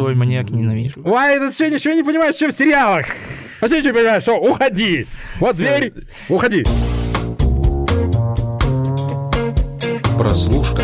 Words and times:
Ой, 0.00 0.14
маньяк 0.14 0.50
ненавижу. 0.50 1.00
Ой, 1.04 1.38
ты 1.38 1.50
все 1.50 1.68
ничего 1.68 1.92
не 1.92 2.04
понимаешь, 2.04 2.36
что 2.36 2.48
в 2.48 2.52
сериалах. 2.52 3.06
А 3.60 3.68
не 3.68 3.92
понимаешь, 3.92 4.22
что 4.22 4.36
уходи. 4.36 5.06
Вот 5.40 5.56
дверь, 5.56 5.92
уходи. 6.28 6.64
Прослушка. 10.16 10.82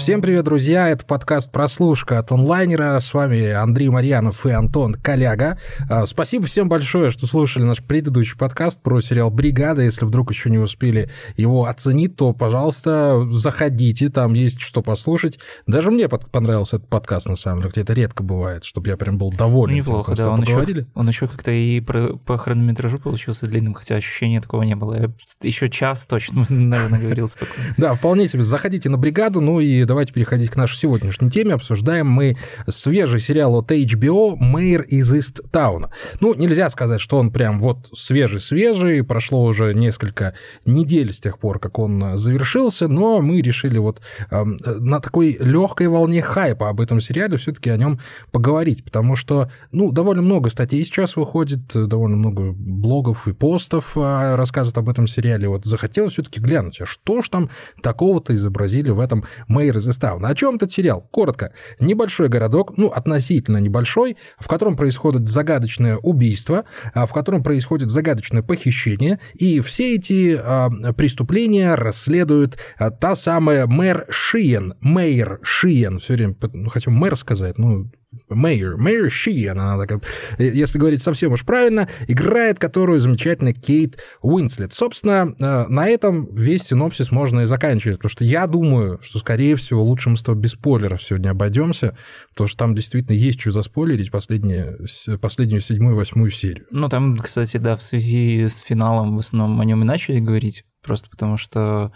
Всем 0.00 0.22
привет, 0.22 0.46
друзья! 0.46 0.88
Это 0.88 1.04
подкаст 1.04 1.52
«Прослушка» 1.52 2.18
от 2.18 2.32
онлайнера. 2.32 2.98
С 2.98 3.12
вами 3.12 3.50
Андрей 3.50 3.90
Марьянов 3.90 4.46
и 4.46 4.50
Антон 4.50 4.94
Коляга. 4.94 5.58
А, 5.90 6.06
спасибо 6.06 6.46
всем 6.46 6.70
большое, 6.70 7.10
что 7.10 7.26
слушали 7.26 7.64
наш 7.64 7.82
предыдущий 7.82 8.34
подкаст 8.34 8.80
про 8.80 9.02
сериал 9.02 9.30
«Бригада». 9.30 9.82
Если 9.82 10.06
вдруг 10.06 10.30
еще 10.30 10.48
не 10.48 10.56
успели 10.56 11.10
его 11.36 11.66
оценить, 11.66 12.16
то, 12.16 12.32
пожалуйста, 12.32 13.28
заходите, 13.30 14.08
там 14.08 14.32
есть 14.32 14.62
что 14.62 14.80
послушать. 14.80 15.38
Даже 15.66 15.90
мне 15.90 16.08
понравился 16.08 16.76
этот 16.76 16.88
подкаст, 16.88 17.28
на 17.28 17.36
самом 17.36 17.58
деле, 17.58 17.72
где-то 17.72 17.92
редко 17.92 18.22
бывает, 18.22 18.64
чтобы 18.64 18.88
я 18.88 18.96
прям 18.96 19.18
был 19.18 19.30
доволен. 19.30 19.76
Неплохо, 19.76 20.16
да. 20.16 20.30
Он 20.30 20.40
еще, 20.40 20.86
он 20.94 21.08
еще 21.08 21.28
как-то 21.28 21.50
и 21.50 21.78
про, 21.80 22.16
по 22.16 22.38
хронометражу 22.38 22.98
получился 22.98 23.44
длинным, 23.44 23.74
хотя 23.74 23.96
ощущения 23.96 24.40
такого 24.40 24.62
не 24.62 24.76
было. 24.76 24.94
Я 24.94 25.10
еще 25.42 25.68
час 25.68 26.06
точно, 26.06 26.46
наверное, 26.48 27.00
говорил 27.00 27.28
спокойно. 27.28 27.74
Да, 27.76 27.94
вполне 27.94 28.28
себе. 28.28 28.44
Заходите 28.44 28.88
на 28.88 28.96
«Бригаду», 28.96 29.42
ну 29.42 29.60
и 29.60 29.89
давайте 29.90 30.12
переходить 30.12 30.50
к 30.50 30.56
нашей 30.56 30.76
сегодняшней 30.76 31.32
теме. 31.32 31.54
Обсуждаем 31.54 32.08
мы 32.08 32.36
свежий 32.68 33.18
сериал 33.18 33.56
от 33.56 33.72
HBO 33.72 34.36
«Мэйр 34.36 34.82
из 34.82 35.12
Исттауна». 35.12 35.90
Ну, 36.20 36.32
нельзя 36.34 36.70
сказать, 36.70 37.00
что 37.00 37.18
он 37.18 37.32
прям 37.32 37.58
вот 37.58 37.90
свежий-свежий, 37.92 39.02
прошло 39.02 39.42
уже 39.42 39.74
несколько 39.74 40.34
недель 40.64 41.12
с 41.12 41.18
тех 41.18 41.40
пор, 41.40 41.58
как 41.58 41.80
он 41.80 42.16
завершился, 42.16 42.86
но 42.86 43.20
мы 43.20 43.40
решили 43.40 43.78
вот 43.78 44.00
э, 44.30 44.44
на 44.44 45.00
такой 45.00 45.36
легкой 45.40 45.88
волне 45.88 46.22
хайпа 46.22 46.68
об 46.68 46.80
этом 46.80 47.00
сериале 47.00 47.36
все-таки 47.36 47.70
о 47.70 47.76
нем 47.76 47.98
поговорить, 48.30 48.84
потому 48.84 49.16
что, 49.16 49.50
ну, 49.72 49.90
довольно 49.90 50.22
много 50.22 50.50
статей 50.50 50.84
сейчас 50.84 51.16
выходит, 51.16 51.62
довольно 51.74 52.16
много 52.16 52.52
блогов 52.52 53.26
и 53.26 53.32
постов 53.32 53.96
э, 53.96 54.36
рассказывают 54.36 54.78
об 54.78 54.88
этом 54.88 55.08
сериале. 55.08 55.48
Вот 55.48 55.64
захотелось 55.64 56.12
все-таки 56.12 56.38
глянуть, 56.38 56.80
а 56.80 56.86
что 56.86 57.22
ж 57.22 57.28
там 57.28 57.50
такого-то 57.82 58.36
изобразили 58.36 58.90
в 58.90 59.00
этом 59.00 59.24
«Мэйр 59.48 59.79
из 59.80 59.88
Истауна. 59.88 60.28
О 60.28 60.34
чем 60.34 60.56
этот 60.56 60.70
сериал? 60.70 61.08
Коротко. 61.10 61.52
Небольшой 61.80 62.28
городок, 62.28 62.76
ну, 62.76 62.86
относительно 62.88 63.58
небольшой, 63.58 64.16
в 64.38 64.46
котором 64.46 64.76
происходит 64.76 65.26
загадочное 65.26 65.96
убийство, 65.96 66.64
а, 66.94 67.06
в 67.06 67.12
котором 67.12 67.42
происходит 67.42 67.90
загадочное 67.90 68.42
похищение, 68.42 69.18
и 69.34 69.60
все 69.60 69.96
эти 69.96 70.38
а, 70.40 70.70
преступления 70.92 71.74
расследует 71.74 72.58
а, 72.78 72.90
та 72.90 73.16
самая 73.16 73.66
мэр 73.66 74.06
Шиен, 74.10 74.74
мэр 74.80 75.40
Шиен, 75.42 75.98
все 75.98 76.14
время, 76.14 76.36
ну, 76.52 76.68
хотим 76.70 76.92
мэр 76.94 77.16
сказать, 77.16 77.58
ну, 77.58 77.90
Мэйр, 78.28 78.76
Мэйр 78.76 79.08
Шиен, 79.08 79.58
она 79.58 79.78
такая, 79.78 80.00
если 80.38 80.78
говорить 80.78 81.00
совсем 81.00 81.32
уж 81.32 81.44
правильно, 81.44 81.88
играет 82.08 82.58
которую 82.58 82.98
замечательно 82.98 83.52
Кейт 83.52 83.98
Уинслет. 84.20 84.72
Собственно, 84.72 85.32
э, 85.38 85.66
на 85.68 85.86
этом 85.86 86.34
весь 86.34 86.64
синопсис 86.64 87.12
можно 87.12 87.40
и 87.40 87.44
заканчивать, 87.44 87.98
потому 87.98 88.10
что 88.10 88.24
я 88.24 88.48
думаю, 88.48 88.98
что, 89.00 89.20
скорее 89.20 89.54
всего, 89.54 89.84
лучше 89.84 90.10
мы 90.10 90.16
с 90.16 90.22
тобой 90.24 90.42
без 90.42 90.50
спойлеров 90.52 91.00
сегодня 91.00 91.30
обойдемся, 91.30 91.96
потому 92.30 92.48
что 92.48 92.58
там 92.58 92.74
действительно 92.74 93.14
есть 93.14 93.40
что 93.40 93.52
заспойлерить 93.52 94.10
последние, 94.10 94.76
последнюю 95.20 95.60
седьмую, 95.60 95.94
восьмую 95.94 96.30
серию. 96.30 96.66
Ну, 96.72 96.88
там, 96.88 97.16
кстати, 97.16 97.58
да, 97.58 97.76
в 97.76 97.82
связи 97.82 98.48
с 98.48 98.58
финалом 98.58 99.16
в 99.16 99.20
основном 99.20 99.60
о 99.60 99.64
нем 99.64 99.82
и 99.82 99.86
начали 99.86 100.18
говорить, 100.18 100.64
просто 100.82 101.08
потому 101.10 101.36
что 101.36 101.92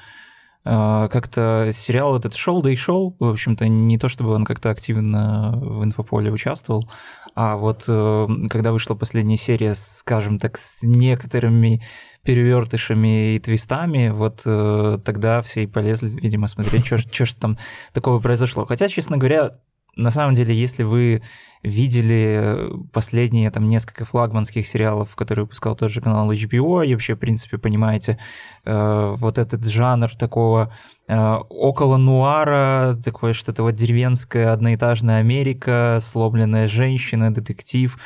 как-то 0.64 1.70
сериал 1.74 2.16
этот 2.16 2.34
шел, 2.34 2.62
да 2.62 2.70
и 2.70 2.76
шел. 2.76 3.14
В 3.18 3.28
общем-то, 3.28 3.68
не 3.68 3.98
то 3.98 4.08
чтобы 4.08 4.30
он 4.32 4.44
как-то 4.44 4.70
активно 4.70 5.58
в 5.60 5.84
инфополе 5.84 6.30
участвовал, 6.30 6.88
а 7.34 7.56
вот 7.56 7.84
э, 7.88 8.28
когда 8.48 8.72
вышла 8.72 8.94
последняя 8.94 9.36
серия, 9.36 9.74
скажем 9.74 10.38
так, 10.38 10.56
с 10.56 10.82
некоторыми 10.84 11.82
перевертышами 12.22 13.34
и 13.34 13.38
твистами, 13.40 14.10
вот 14.10 14.42
э, 14.46 14.98
тогда 15.04 15.42
все 15.42 15.64
и 15.64 15.66
полезли, 15.66 16.08
видимо, 16.08 16.46
смотреть, 16.46 16.86
что 16.86 17.26
же 17.26 17.34
там 17.34 17.58
такого 17.92 18.20
произошло. 18.20 18.64
Хотя, 18.66 18.88
честно 18.88 19.16
говоря, 19.16 19.58
на 19.96 20.10
самом 20.10 20.34
деле, 20.34 20.54
если 20.54 20.82
вы 20.82 21.22
видели 21.62 22.70
последние 22.92 23.50
там 23.50 23.68
несколько 23.68 24.04
флагманских 24.04 24.68
сериалов, 24.68 25.16
которые 25.16 25.44
выпускал 25.44 25.74
тот 25.74 25.90
же 25.90 26.02
канал 26.02 26.30
HBO, 26.30 26.86
и 26.86 26.92
вообще, 26.92 27.14
в 27.14 27.18
принципе, 27.18 27.56
понимаете, 27.56 28.18
э, 28.64 29.14
вот 29.16 29.38
этот 29.38 29.64
жанр 29.64 30.14
такого 30.14 30.74
э, 31.08 31.16
около 31.16 31.96
нуара, 31.96 32.98
такое 33.02 33.32
что-то 33.32 33.62
вот 33.62 33.76
деревенская 33.76 34.52
одноэтажная 34.52 35.20
Америка, 35.20 35.98
сломленная 36.02 36.68
женщина, 36.68 37.32
детектив, 37.32 37.96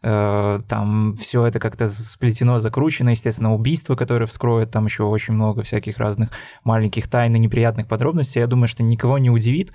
Э, 0.00 0.60
там 0.68 1.16
все 1.16 1.44
это 1.44 1.58
как-то 1.58 1.88
сплетено, 1.88 2.58
закручено, 2.60 3.10
естественно, 3.10 3.52
убийство, 3.52 3.96
которое 3.96 4.26
вскроет, 4.26 4.70
там 4.70 4.86
еще 4.86 5.02
очень 5.02 5.34
много 5.34 5.62
всяких 5.62 5.98
разных 5.98 6.30
маленьких 6.62 7.08
тайн 7.08 7.34
и 7.34 7.38
неприятных 7.38 7.88
подробностей. 7.88 8.40
Я 8.40 8.46
думаю, 8.46 8.68
что 8.68 8.82
никого 8.82 9.18
не 9.18 9.30
удивит 9.30 9.72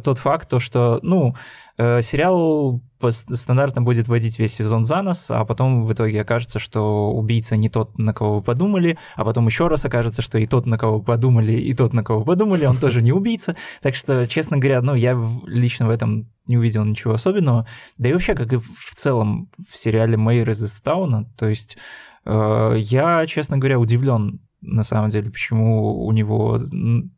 тот 0.00 0.18
факт, 0.18 0.48
то, 0.48 0.60
что, 0.60 1.00
ну, 1.02 1.34
э, 1.78 2.02
сериал 2.02 2.80
стандартно 3.10 3.82
будет 3.82 4.08
вводить 4.08 4.38
весь 4.38 4.54
сезон 4.54 4.84
за 4.84 5.02
нос, 5.02 5.30
а 5.30 5.44
потом 5.44 5.84
в 5.84 5.92
итоге 5.92 6.22
окажется, 6.22 6.58
что 6.58 7.12
убийца 7.12 7.56
не 7.56 7.68
тот, 7.68 7.98
на 7.98 8.14
кого 8.14 8.36
вы 8.36 8.42
подумали, 8.42 8.98
а 9.16 9.24
потом 9.24 9.46
еще 9.46 9.68
раз 9.68 9.84
окажется, 9.84 10.22
что 10.22 10.38
и 10.38 10.46
тот, 10.46 10.66
на 10.66 10.78
кого 10.78 10.98
вы 10.98 11.04
подумали, 11.04 11.52
и 11.52 11.74
тот, 11.74 11.92
на 11.92 12.04
кого 12.04 12.20
вы 12.20 12.24
подумали, 12.24 12.64
он 12.64 12.76
тоже 12.76 13.02
не 13.02 13.12
убийца. 13.12 13.56
Так 13.80 13.94
что, 13.94 14.26
честно 14.28 14.58
говоря, 14.58 14.82
ну, 14.82 14.94
я 14.94 15.18
лично 15.46 15.86
в 15.86 15.90
этом 15.90 16.30
не 16.46 16.56
увидел 16.56 16.84
ничего 16.84 17.14
особенного. 17.14 17.66
Да 17.98 18.08
и 18.08 18.12
вообще, 18.12 18.34
как 18.34 18.52
и 18.52 18.58
в 18.58 18.94
целом 18.94 19.50
в 19.68 19.76
сериале 19.76 20.16
«Мэйр 20.16 20.48
из 20.50 20.64
Истауна», 20.64 21.30
то 21.36 21.48
есть 21.48 21.76
э, 22.24 22.74
я, 22.78 23.26
честно 23.26 23.58
говоря, 23.58 23.78
удивлен 23.78 24.40
на 24.62 24.84
самом 24.84 25.10
деле, 25.10 25.30
почему 25.30 26.04
у 26.04 26.12
него 26.12 26.58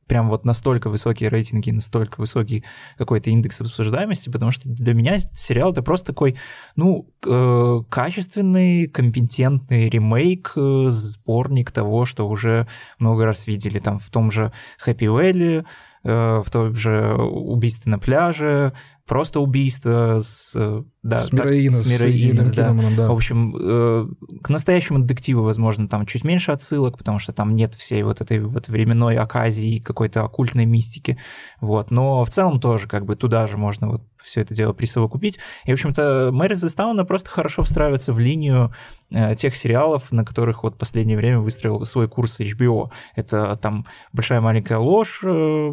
прям 0.06 0.28
вот 0.28 0.44
настолько 0.44 0.90
высокие 0.90 1.28
рейтинги, 1.28 1.70
настолько 1.70 2.20
высокий 2.20 2.64
какой-то 2.96 3.30
индекс 3.30 3.60
обсуждаемости, 3.60 4.30
потому 4.30 4.50
что 4.50 4.68
для 4.68 4.94
меня 4.94 5.18
сериал 5.32 5.72
это 5.72 5.82
просто 5.82 6.06
такой, 6.08 6.36
ну, 6.76 7.08
э, 7.26 7.80
качественный, 7.88 8.86
компетентный 8.86 9.88
ремейк, 9.88 10.52
э, 10.56 10.86
сборник 10.90 11.70
того, 11.70 12.04
что 12.04 12.28
уже 12.28 12.66
много 12.98 13.24
раз 13.24 13.46
видели 13.46 13.78
там 13.78 13.98
в 13.98 14.10
том 14.10 14.30
же 14.30 14.52
Happy 14.84 15.06
Valley, 15.06 15.64
э, 16.04 16.40
в 16.44 16.50
том 16.50 16.74
же 16.74 17.14
убийстве 17.14 17.90
на 17.90 17.98
пляже, 17.98 18.72
просто 19.06 19.40
убийство 19.40 20.20
с... 20.22 20.54
Да, 21.02 21.20
с 21.20 21.32
Мироинос, 21.32 21.82
с 21.82 21.86
Мироинос, 21.86 22.50
да. 22.52 22.74
да. 22.96 23.08
В 23.08 23.12
общем, 23.12 23.54
э, 23.58 24.06
к 24.42 24.48
настоящему 24.48 25.00
детективу, 25.00 25.42
возможно, 25.42 25.86
там 25.88 26.06
чуть 26.06 26.24
меньше 26.24 26.52
отсылок, 26.52 26.96
потому 26.96 27.18
что 27.18 27.32
там 27.32 27.54
нет 27.54 27.74
всей 27.74 28.02
вот 28.02 28.22
этой 28.22 28.40
вот 28.40 28.68
временной 28.68 29.16
оказии, 29.16 29.78
какой-то 29.94 30.24
оккультной 30.24 30.66
мистики, 30.66 31.18
вот. 31.60 31.90
Но 31.90 32.24
в 32.24 32.30
целом 32.30 32.60
тоже 32.60 32.88
как 32.88 33.06
бы 33.06 33.16
туда 33.16 33.46
же 33.46 33.56
можно 33.56 33.88
вот 33.88 34.02
все 34.18 34.40
это 34.40 34.54
дело 34.54 34.72
присовокупить. 34.72 35.38
И, 35.64 35.70
в 35.70 35.74
общем-то, 35.74 36.30
Мэри 36.32 36.54
Зестауна 36.54 37.04
просто 37.04 37.30
хорошо 37.30 37.62
встраивается 37.62 38.12
в 38.12 38.18
линию 38.18 38.74
э, 39.10 39.34
тех 39.36 39.54
сериалов, 39.56 40.10
на 40.12 40.24
которых 40.24 40.64
вот 40.64 40.76
последнее 40.76 41.16
время 41.16 41.38
выстроил 41.38 41.84
свой 41.84 42.08
курс 42.08 42.40
HBO. 42.40 42.90
Это 43.14 43.56
там 43.56 43.86
«Большая 44.12 44.40
маленькая 44.40 44.78
ложь», 44.78 45.22
э, 45.24 45.72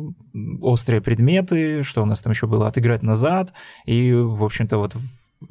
«Острые 0.61 1.01
предметы», 1.01 1.83
что 1.83 2.03
у 2.03 2.05
нас 2.05 2.21
там 2.21 2.31
еще 2.31 2.47
было 2.47 2.67
«Отыграть 2.67 3.03
назад», 3.03 3.53
и, 3.85 4.13
в 4.13 4.43
общем-то, 4.43 4.77
вот 4.77 4.95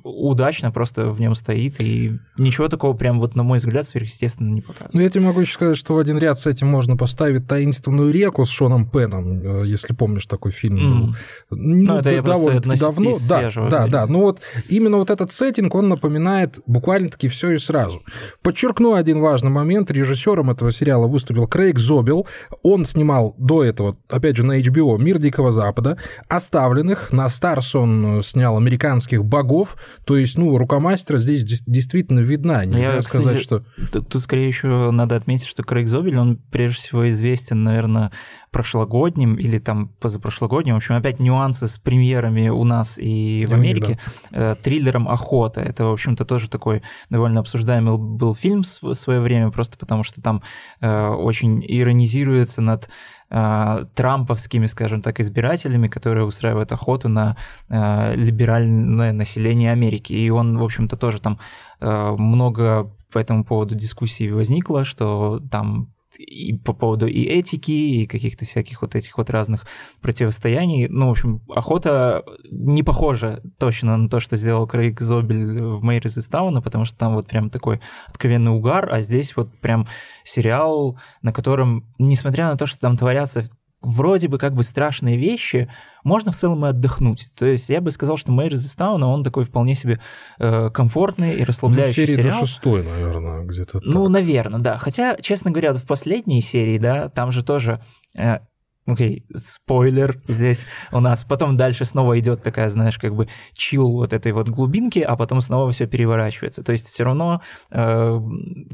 удачно 0.05 0.71
просто 0.71 1.06
в 1.06 1.21
нем 1.21 1.34
стоит, 1.34 1.81
и 1.81 2.19
ничего 2.39 2.69
такого 2.69 2.97
прям 2.97 3.19
вот, 3.19 3.34
на 3.34 3.43
мой 3.43 3.59
взгляд, 3.59 3.87
сверхъестественно 3.87 4.49
не 4.49 4.61
показывает. 4.61 4.95
Ну, 4.95 5.01
я 5.01 5.11
тебе 5.11 5.25
могу 5.25 5.41
еще 5.41 5.55
сказать, 5.55 5.77
что 5.77 5.95
в 5.95 5.99
один 5.99 6.19
ряд 6.19 6.39
с 6.39 6.47
этим 6.47 6.69
можно 6.69 6.97
поставить 6.97 7.47
«Таинственную 7.47 8.12
реку» 8.12 8.45
с 8.45 8.51
Шоном 8.51 8.89
Пеном, 8.89 9.41
э, 9.41 9.67
если 9.67 9.93
помнишь 9.93 10.27
такой 10.27 10.53
фильм. 10.53 10.77
Mm. 10.77 11.15
Ну, 11.51 11.87
ну, 11.87 11.99
это 11.99 12.11
я 12.11 12.23
просто 12.23 12.61
давно. 12.78 13.17
Да, 13.28 13.51
да, 13.69 13.87
да. 13.87 14.07
Ну 14.07 14.21
вот 14.21 14.41
именно 14.69 14.98
вот 14.98 15.10
этот 15.10 15.33
сеттинг, 15.33 15.75
он 15.75 15.89
напоминает 15.89 16.60
буквально-таки 16.66 17.28
все 17.28 17.51
и 17.51 17.59
сразу. 17.59 18.03
Подчеркну 18.43 18.95
один 18.95 19.21
важный 19.21 19.51
момент. 19.51 19.91
Режиссером 19.91 20.51
этого 20.51 20.72
сериала 20.72 21.07
выступил 21.07 21.47
Крейг 21.47 21.78
Зобел. 21.78 22.27
Он 22.63 22.84
снимал 22.84 23.34
до 23.39 23.65
этого, 23.65 23.97
опять 24.09 24.36
же, 24.36 24.47
на 24.47 24.60
HBO 24.60 24.98
«Мир 24.98 25.19
Дикого 25.19 25.53
Запада», 25.53 25.98
«Оставленных», 26.28 27.13
на 27.13 27.28
Старс 27.28 27.75
он 27.75 28.22
снял 28.22 28.57
«Американских 28.57 29.25
богов», 29.25 29.77
то 30.04 30.16
есть, 30.16 30.38
ну, 30.38 30.56
рукомастера 30.56 31.18
здесь 31.18 31.44
действительно 31.44 32.21
видна. 32.21 32.65
Нельзя 32.65 32.94
Я, 32.94 33.03
сказать, 33.03 33.38
кстати, 33.38 33.42
что... 33.42 33.65
Тут, 33.92 34.09
тут 34.09 34.22
скорее 34.22 34.48
еще 34.48 34.91
надо 34.91 35.16
отметить, 35.16 35.47
что 35.47 35.62
Крейг 35.62 35.88
Зобель, 35.88 36.16
он 36.18 36.36
прежде 36.50 36.80
всего 36.80 37.10
известен, 37.10 37.62
наверное, 37.62 38.12
прошлогодним 38.50 39.36
или 39.36 39.59
там 39.59 39.88
позапрошлогодним. 40.00 40.74
В 40.74 40.78
общем, 40.78 40.97
опять 40.97 41.21
нюансы 41.21 41.68
с 41.68 41.78
премьерами 41.78 42.48
у 42.48 42.65
нас 42.65 42.98
и 42.98 43.47
в 43.48 43.54
Америке. 43.54 43.98
Да. 44.30 44.53
Э, 44.53 44.56
триллером 44.56 45.09
«Охота». 45.09 45.60
Это, 45.60 45.84
в 45.84 45.92
общем-то, 45.92 46.24
тоже 46.24 46.48
такой 46.48 46.83
довольно 47.10 47.41
обсуждаемый 47.41 47.97
был 47.97 48.34
фильм 48.34 48.62
в 48.62 48.94
свое 48.94 49.21
время, 49.21 49.50
просто 49.50 49.78
потому 49.78 50.03
что 50.03 50.21
там 50.21 50.42
э, 50.80 51.09
очень 51.09 51.65
иронизируется 51.66 52.60
над 52.60 52.91
э, 53.30 53.84
трамповскими, 53.94 54.66
скажем 54.66 55.03
так, 55.03 55.21
избирателями, 55.21 55.88
которые 55.88 56.27
устраивают 56.27 56.72
охоту 56.72 57.09
на 57.09 57.36
э, 57.68 58.15
либеральное 58.15 59.12
население 59.12 59.72
Америки. 59.72 60.12
И 60.12 60.30
он, 60.30 60.59
в 60.59 60.65
общем-то, 60.65 60.97
тоже 60.97 61.21
там 61.21 61.38
э, 61.80 62.15
много 62.18 62.91
по 63.12 63.18
этому 63.18 63.44
поводу 63.44 63.74
дискуссий 63.74 64.30
возникло, 64.30 64.84
что 64.84 65.41
там 65.50 65.92
и 66.18 66.57
по 66.57 66.72
поводу 66.72 67.07
и 67.07 67.22
этики, 67.22 67.71
и 67.71 68.07
каких-то 68.07 68.45
всяких 68.45 68.83
вот 68.83 68.95
этих 68.95 69.16
вот 69.18 69.30
разных 69.30 69.66
противостояний. 70.01 70.89
Ну, 70.89 71.09
в 71.09 71.10
общем, 71.10 71.42
охота 71.48 72.24
не 72.51 72.83
похожа 72.83 73.42
точно 73.59 73.97
на 73.97 74.09
то, 74.09 74.21
что 74.21 74.36
сделал 74.36 74.66
Крейг 74.66 75.01
Зобель 75.01 75.60
в 75.60 75.83
Мэйр 75.83 76.07
из 76.07 76.18
Истауна, 76.18 76.62
потому 76.62 76.84
что 76.84 76.98
там 76.98 77.15
вот 77.15 77.27
прям 77.27 77.51
такой 77.51 77.80
откровенный 78.09 78.53
угар, 78.53 78.92
а 78.92 79.01
здесь 79.01 79.36
вот 79.36 79.59
прям 79.60 79.86
сериал, 80.24 80.98
на 81.22 81.33
котором, 81.33 81.84
несмотря 81.98 82.48
на 82.48 82.57
то, 82.57 82.66
что 82.66 82.80
там 82.80 82.97
творятся 82.97 83.48
вроде 83.82 84.28
бы 84.28 84.38
как 84.38 84.54
бы 84.54 84.62
страшные 84.62 85.16
вещи, 85.16 85.71
можно 86.04 86.32
в 86.32 86.36
целом 86.36 86.65
и 86.65 86.68
отдохнуть. 86.68 87.28
То 87.36 87.47
есть 87.47 87.68
я 87.68 87.80
бы 87.80 87.91
сказал, 87.91 88.16
что 88.16 88.32
Мэйр 88.32 88.54
из 88.54 88.74
Тауна, 88.74 89.09
он 89.09 89.24
такой 89.24 89.44
вполне 89.44 89.74
себе 89.74 90.00
э, 90.38 90.71
комфортный 90.71 91.36
и 91.36 91.44
расслабляющий 91.44 92.03
ну, 92.03 92.06
серии 92.06 92.16
сериал. 92.16 92.41
до 92.41 92.47
шестой, 92.47 92.84
наверное, 92.84 93.44
где-то 93.44 93.80
Ну, 93.82 94.09
наверное, 94.09 94.60
да. 94.60 94.78
Хотя, 94.78 95.16
честно 95.16 95.50
говоря, 95.50 95.74
в 95.74 95.84
последней 95.86 96.42
серии, 96.42 96.78
да, 96.78 97.09
там 97.09 97.32
же 97.32 97.44
тоже 97.44 97.80
э, 98.16 98.41
окей, 98.86 99.24
okay, 99.28 99.36
спойлер 99.36 100.21
здесь 100.27 100.66
у 100.92 101.00
нас. 101.00 101.24
Потом 101.24 101.54
дальше 101.54 101.84
снова 101.84 102.18
идет 102.18 102.42
такая, 102.42 102.68
знаешь, 102.71 102.98
как 102.98 103.15
бы 103.15 103.28
чил 103.54 103.91
вот 103.92 104.12
этой 104.12 104.32
вот 104.32 104.48
глубинки, 104.48 104.98
а 104.98 105.16
потом 105.16 105.41
снова 105.41 105.71
все 105.71 105.86
переворачивается. 105.86 106.62
То 106.62 106.72
есть 106.72 106.86
все 106.86 107.04
равно 107.04 107.41
э, 107.71 108.21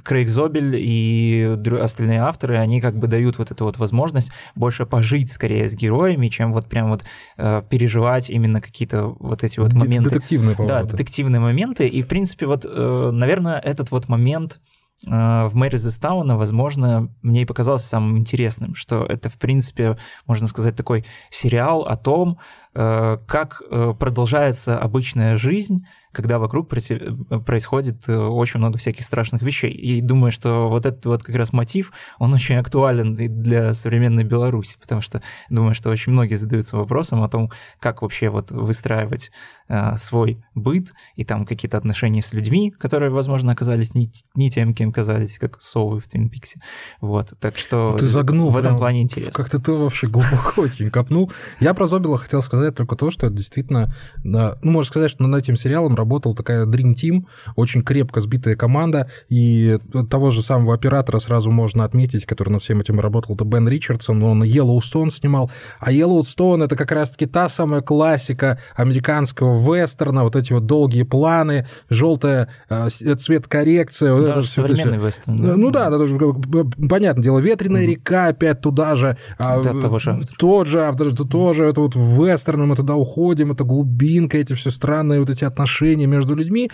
Крейг 0.04 0.28
Зобель 0.28 0.76
и 0.76 1.58
остальные 1.80 2.20
авторы, 2.20 2.58
они 2.58 2.80
как 2.80 2.96
бы 2.96 3.06
дают 3.06 3.38
вот 3.38 3.50
эту 3.50 3.64
вот 3.64 3.78
возможность 3.78 4.30
больше 4.54 4.86
пожить 4.86 5.30
скорее 5.30 5.68
с 5.68 5.74
героями, 5.74 6.28
чем 6.28 6.52
вот 6.52 6.66
прям 6.66 6.90
вот 6.90 7.04
э, 7.36 7.62
переживать 7.68 8.30
именно 8.30 8.60
какие-то 8.60 9.08
вот 9.18 9.44
эти 9.44 9.60
вот 9.60 9.72
моменты. 9.72 10.10
Детективные 10.10 10.56
повороты. 10.56 10.84
Да, 10.84 10.90
детективные 10.90 11.40
моменты. 11.40 11.86
И, 11.88 12.02
в 12.02 12.08
принципе, 12.08 12.46
вот, 12.46 12.64
э, 12.64 13.10
наверное, 13.12 13.58
этот 13.58 13.90
вот 13.90 14.08
момент 14.08 14.60
в 15.04 15.50
Мэри 15.52 15.76
Зестауна, 15.76 16.38
возможно, 16.38 17.12
мне 17.22 17.42
и 17.42 17.44
показалось 17.44 17.84
самым 17.84 18.18
интересным, 18.18 18.74
что 18.74 19.04
это, 19.04 19.28
в 19.28 19.34
принципе, 19.34 19.98
можно 20.26 20.48
сказать, 20.48 20.74
такой 20.74 21.04
сериал 21.30 21.82
о 21.82 21.96
том, 21.96 22.38
как 22.76 23.62
э, 23.70 23.94
продолжается 23.98 24.78
обычная 24.78 25.36
жизнь 25.36 25.86
когда 26.16 26.38
вокруг 26.38 26.70
происходит 26.70 28.08
э, 28.08 28.16
очень 28.16 28.58
много 28.58 28.78
всяких 28.78 29.04
страшных 29.04 29.42
вещей. 29.42 29.70
И 29.70 30.00
думаю, 30.00 30.32
что 30.32 30.66
вот 30.66 30.86
этот 30.86 31.04
вот 31.04 31.22
как 31.22 31.36
раз 31.36 31.52
мотив, 31.52 31.92
он 32.18 32.32
очень 32.32 32.54
актуален 32.54 33.14
и 33.16 33.28
для 33.28 33.74
современной 33.74 34.24
Беларуси, 34.24 34.78
потому 34.80 35.02
что 35.02 35.20
думаю, 35.50 35.74
что 35.74 35.90
очень 35.90 36.12
многие 36.12 36.36
задаются 36.36 36.78
вопросом 36.78 37.22
о 37.22 37.28
том, 37.28 37.50
как 37.80 38.00
вообще 38.00 38.30
вот 38.30 38.50
выстраивать 38.50 39.30
э, 39.68 39.96
свой 39.98 40.42
быт 40.54 40.94
и 41.16 41.24
там 41.24 41.44
какие-то 41.44 41.76
отношения 41.76 42.22
с 42.22 42.32
людьми, 42.32 42.70
которые, 42.70 43.10
возможно, 43.10 43.52
оказались 43.52 43.94
не, 43.94 44.10
не 44.34 44.50
тем, 44.50 44.72
кем 44.72 44.92
казались, 44.92 45.38
как 45.38 45.60
совы 45.60 46.00
в 46.00 46.08
Твин 46.08 46.30
Пиксе. 46.30 46.62
Вот, 47.02 47.34
так 47.38 47.58
что 47.58 47.90
ну, 47.92 47.98
ты 47.98 48.06
загнул 48.06 48.48
в 48.48 48.56
этом 48.56 48.78
плане 48.78 49.02
интересно. 49.02 49.34
Как-то 49.34 49.58
ты 49.58 49.70
вообще 49.72 50.06
глубоко 50.06 50.62
очень 50.62 50.90
копнул. 50.90 51.30
Я 51.60 51.74
про 51.74 51.86
Зобила 51.86 52.16
хотел 52.16 52.42
сказать 52.42 52.65
только 52.72 52.96
то, 52.96 53.10
что 53.10 53.26
это 53.26 53.36
действительно, 53.36 53.94
ну, 54.24 54.54
можно 54.62 54.88
сказать, 54.88 55.10
что 55.10 55.24
над 55.24 55.42
этим 55.42 55.56
сериалом 55.56 55.94
работал 55.94 56.34
такая 56.34 56.66
Dream 56.66 56.94
Team, 56.94 57.24
очень 57.56 57.82
крепко 57.82 58.20
сбитая 58.20 58.56
команда, 58.56 59.10
и 59.28 59.78
того 60.10 60.30
же 60.30 60.42
самого 60.42 60.74
оператора 60.74 61.18
сразу 61.18 61.50
можно 61.50 61.84
отметить, 61.84 62.26
который 62.26 62.50
над 62.50 62.62
всем 62.62 62.80
этим 62.80 63.00
работал, 63.00 63.34
это 63.34 63.44
Бен 63.44 63.68
Ричардсон, 63.68 64.22
он 64.22 64.42
Yellowstone 64.42 65.10
снимал, 65.10 65.50
а 65.80 65.92
Yellowstone 65.92 66.64
это 66.64 66.76
как 66.76 66.92
раз-таки 66.92 67.26
та 67.26 67.48
самая 67.48 67.80
классика 67.80 68.58
американского 68.74 69.56
вестерна, 69.56 70.24
вот 70.24 70.36
эти 70.36 70.52
вот 70.52 70.66
долгие 70.66 71.02
планы, 71.02 71.66
желтая 71.88 72.48
э, 72.68 72.88
цвет 72.88 73.48
коррекция. 73.48 74.16
Даже 74.16 74.34
вот 74.34 74.44
современный 74.44 74.98
вестерн. 74.98 75.36
Да? 75.36 75.56
Ну 75.56 75.70
да, 75.70 75.90
да, 75.90 75.98
понятное 76.88 77.22
дело, 77.22 77.38
ветреная 77.38 77.82
mm 77.82 77.86
река 77.86 78.26
опять 78.26 78.60
туда 78.60 78.96
же. 78.96 79.16
А, 79.38 79.62
да, 79.62 79.72
того 79.72 79.98
же 79.98 80.10
автора. 80.10 80.36
Тот 80.38 80.66
же 80.66 80.82
автор, 80.82 81.14
тоже 81.14 81.64
это 81.64 81.80
вот 81.80 81.94
в 81.94 82.24
вестерном 82.46 82.68
мы 82.68 82.76
туда 82.76 82.96
уходим, 82.96 83.52
это 83.52 83.64
глубинка, 83.64 84.38
эти 84.38 84.54
все 84.54 84.70
странные 84.70 85.20
вот 85.20 85.30
эти 85.30 85.44
отношения 85.44 86.06
между 86.06 86.34
людьми. 86.34 86.70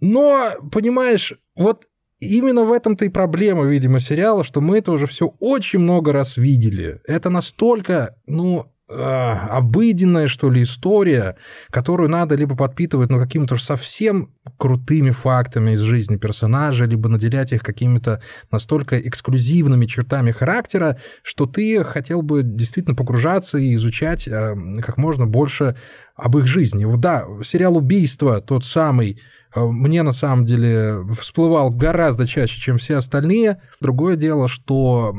Но, 0.00 0.52
понимаешь, 0.72 1.34
вот 1.56 1.84
именно 2.20 2.62
в 2.62 2.72
этом-то 2.72 3.04
и 3.04 3.08
проблема, 3.08 3.64
видимо, 3.64 4.00
сериала, 4.00 4.44
что 4.44 4.60
мы 4.60 4.78
это 4.78 4.92
уже 4.92 5.06
все 5.06 5.26
очень 5.40 5.80
много 5.80 6.12
раз 6.12 6.36
видели. 6.36 7.00
Это 7.06 7.30
настолько, 7.30 8.16
ну, 8.26 8.66
обыденная, 8.94 10.28
что 10.28 10.50
ли, 10.50 10.62
история, 10.62 11.36
которую 11.70 12.08
надо 12.08 12.34
либо 12.34 12.56
подпитывать 12.56 13.10
ну, 13.10 13.18
какими-то 13.18 13.56
совсем 13.56 14.30
крутыми 14.58 15.10
фактами 15.10 15.72
из 15.72 15.80
жизни 15.80 16.16
персонажа, 16.16 16.84
либо 16.84 17.08
наделять 17.08 17.52
их 17.52 17.62
какими-то 17.62 18.22
настолько 18.50 18.98
эксклюзивными 18.98 19.86
чертами 19.86 20.32
характера, 20.32 20.98
что 21.22 21.46
ты 21.46 21.82
хотел 21.84 22.22
бы 22.22 22.42
действительно 22.42 22.94
погружаться 22.94 23.58
и 23.58 23.74
изучать 23.74 24.24
как 24.24 24.96
можно 24.96 25.26
больше 25.26 25.76
об 26.16 26.36
их 26.38 26.46
жизни. 26.46 26.86
Да, 26.96 27.24
сериал 27.42 27.76
«Убийство» 27.76 28.40
тот 28.40 28.64
самый, 28.64 29.20
мне 29.56 30.02
на 30.02 30.12
самом 30.12 30.44
деле 30.44 31.04
всплывал 31.18 31.70
гораздо 31.70 32.26
чаще, 32.26 32.60
чем 32.60 32.78
все 32.78 32.96
остальные. 32.96 33.60
Другое 33.80 34.16
дело, 34.16 34.48
что 34.48 35.14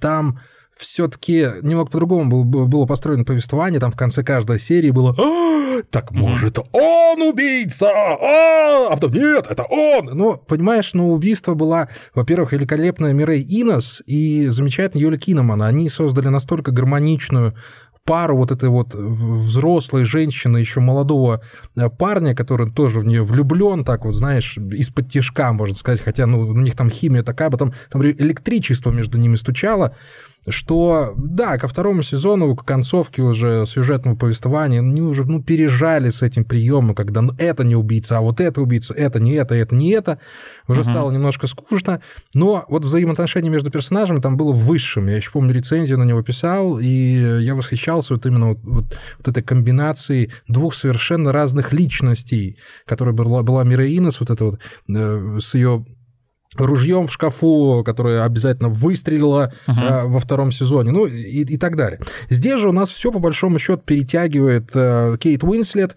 там 0.00 0.40
все-таки 0.76 1.48
немного 1.62 1.90
по-другому 1.90 2.44
было, 2.44 2.66
было 2.66 2.86
построено 2.86 3.24
повествование. 3.24 3.80
Там 3.80 3.92
в 3.92 3.96
конце 3.96 4.22
каждой 4.22 4.58
серии 4.58 4.90
было 4.90 5.14
«А, 5.18 5.82
«Так, 5.90 6.10
может, 6.10 6.58
он 6.72 7.22
убийца! 7.22 7.88
А, 7.88 8.88
а 8.90 8.96
потом 8.96 9.12
«Нет, 9.12 9.46
это 9.48 9.64
он!» 9.64 10.06
Ну, 10.12 10.36
понимаешь, 10.36 10.94
ну, 10.94 11.12
убийство 11.12 11.54
была, 11.54 11.88
во-первых, 12.14 12.52
великолепная 12.52 13.12
Мирей 13.12 13.44
Инос 13.48 14.02
и 14.06 14.48
замечательная 14.48 15.04
Юля 15.04 15.18
Киноман. 15.18 15.62
Они 15.62 15.88
создали 15.88 16.28
настолько 16.28 16.72
гармоничную 16.72 17.54
пару 18.04 18.36
вот 18.36 18.50
этой 18.50 18.68
вот 18.68 18.94
взрослой 18.94 20.04
женщины, 20.04 20.58
еще 20.58 20.80
молодого 20.80 21.40
э, 21.76 21.88
парня, 21.88 22.34
который 22.34 22.70
тоже 22.70 23.00
в 23.00 23.04
нее 23.04 23.22
влюблен, 23.22 23.84
так 23.84 24.04
вот, 24.04 24.14
знаешь, 24.14 24.56
из-под 24.56 25.10
тяжка, 25.10 25.52
можно 25.52 25.76
сказать, 25.76 26.00
хотя 26.00 26.26
ну, 26.26 26.40
у 26.40 26.58
них 26.58 26.76
там 26.76 26.90
химия 26.90 27.22
такая, 27.22 27.50
потом 27.50 27.72
там 27.90 28.02
электричество 28.02 28.90
между 28.90 29.18
ними 29.18 29.36
стучало, 29.36 29.94
что, 30.48 31.14
да, 31.16 31.56
ко 31.56 31.68
второму 31.68 32.02
сезону, 32.02 32.56
к 32.56 32.64
концовке 32.64 33.22
уже 33.22 33.64
сюжетного 33.66 34.16
повествования, 34.16 34.80
они 34.80 35.00
уже, 35.00 35.24
ну, 35.24 35.42
пережали 35.42 36.10
с 36.10 36.22
этим 36.22 36.44
приемом, 36.44 36.94
когда 36.94 37.20
ну, 37.20 37.32
это 37.38 37.62
не 37.62 37.76
убийца, 37.76 38.18
а 38.18 38.20
вот 38.20 38.40
это 38.40 38.60
убийца, 38.60 38.92
это 38.94 39.20
не 39.20 39.32
это, 39.32 39.54
это 39.54 39.74
не 39.74 39.90
это. 39.90 40.18
Уже 40.66 40.80
uh-huh. 40.80 40.90
стало 40.90 41.12
немножко 41.12 41.46
скучно, 41.46 42.00
но 42.34 42.64
вот 42.68 42.84
взаимоотношения 42.84 43.50
между 43.50 43.70
персонажами 43.70 44.20
там 44.20 44.36
было 44.36 44.52
высшим. 44.52 45.08
Я 45.08 45.16
еще 45.16 45.30
помню, 45.30 45.54
рецензию 45.54 45.98
на 45.98 46.04
него 46.04 46.22
писал, 46.22 46.78
и 46.80 46.88
я 46.88 47.54
восхищался 47.54 48.14
вот 48.14 48.26
именно 48.26 48.48
вот, 48.48 48.58
вот, 48.62 48.84
вот 49.18 49.28
этой 49.28 49.42
комбинацией 49.42 50.32
двух 50.48 50.74
совершенно 50.74 51.30
разных 51.30 51.72
личностей, 51.72 52.58
которая 52.84 53.14
была, 53.14 53.42
была 53.42 53.62
Мира 53.62 53.86
Инес, 53.86 54.18
вот 54.18 54.30
это 54.30 54.44
вот, 54.44 54.60
э, 54.92 55.38
с 55.40 55.54
ее 55.54 55.84
ружьем 56.56 57.06
в 57.06 57.12
шкафу, 57.12 57.82
которое 57.84 58.24
обязательно 58.24 58.68
выстрелило 58.68 59.52
uh-huh. 59.66 59.72
э, 59.72 60.06
во 60.06 60.20
втором 60.20 60.52
сезоне, 60.52 60.90
ну 60.90 61.06
и, 61.06 61.44
и 61.44 61.58
так 61.58 61.76
далее. 61.76 62.00
Здесь 62.28 62.60
же 62.60 62.68
у 62.68 62.72
нас 62.72 62.90
все 62.90 63.10
по 63.10 63.18
большому 63.18 63.58
счету 63.58 63.82
перетягивает 63.84 64.70
э, 64.74 65.16
Кейт 65.18 65.44
Уинслет. 65.44 65.96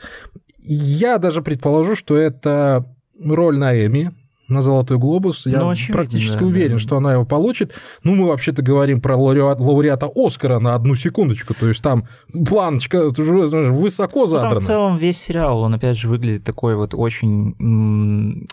Я 0.59 1.17
даже 1.17 1.41
предположу, 1.41 1.95
что 1.95 2.17
это 2.17 2.85
роль 3.19 3.57
на 3.57 3.85
Эми, 3.85 4.13
на 4.47 4.61
«Золотой 4.61 4.97
глобус». 4.97 5.45
Я 5.45 5.59
ну, 5.59 5.69
очевидно, 5.69 5.95
практически 5.95 6.39
да, 6.39 6.45
уверен, 6.45 6.73
да. 6.73 6.79
что 6.79 6.97
она 6.97 7.13
его 7.13 7.25
получит. 7.25 7.73
Ну, 8.03 8.15
мы 8.15 8.27
вообще-то 8.27 8.61
говорим 8.61 9.01
про 9.01 9.15
лауреат, 9.15 9.59
лауреата 9.59 10.09
Оскара 10.13 10.59
на 10.59 10.75
одну 10.75 10.95
секундочку. 10.95 11.53
То 11.53 11.67
есть 11.67 11.81
там 11.81 12.07
планочка 12.47 13.09
высоко 13.09 14.27
задрана. 14.27 14.49
Ну, 14.49 14.55
там 14.55 14.63
в 14.63 14.67
целом 14.67 14.97
весь 14.97 15.19
сериал, 15.19 15.61
он 15.61 15.73
опять 15.73 15.97
же 15.97 16.07
выглядит 16.07 16.43
такой 16.43 16.75
вот 16.75 16.93
очень, 16.93 18.47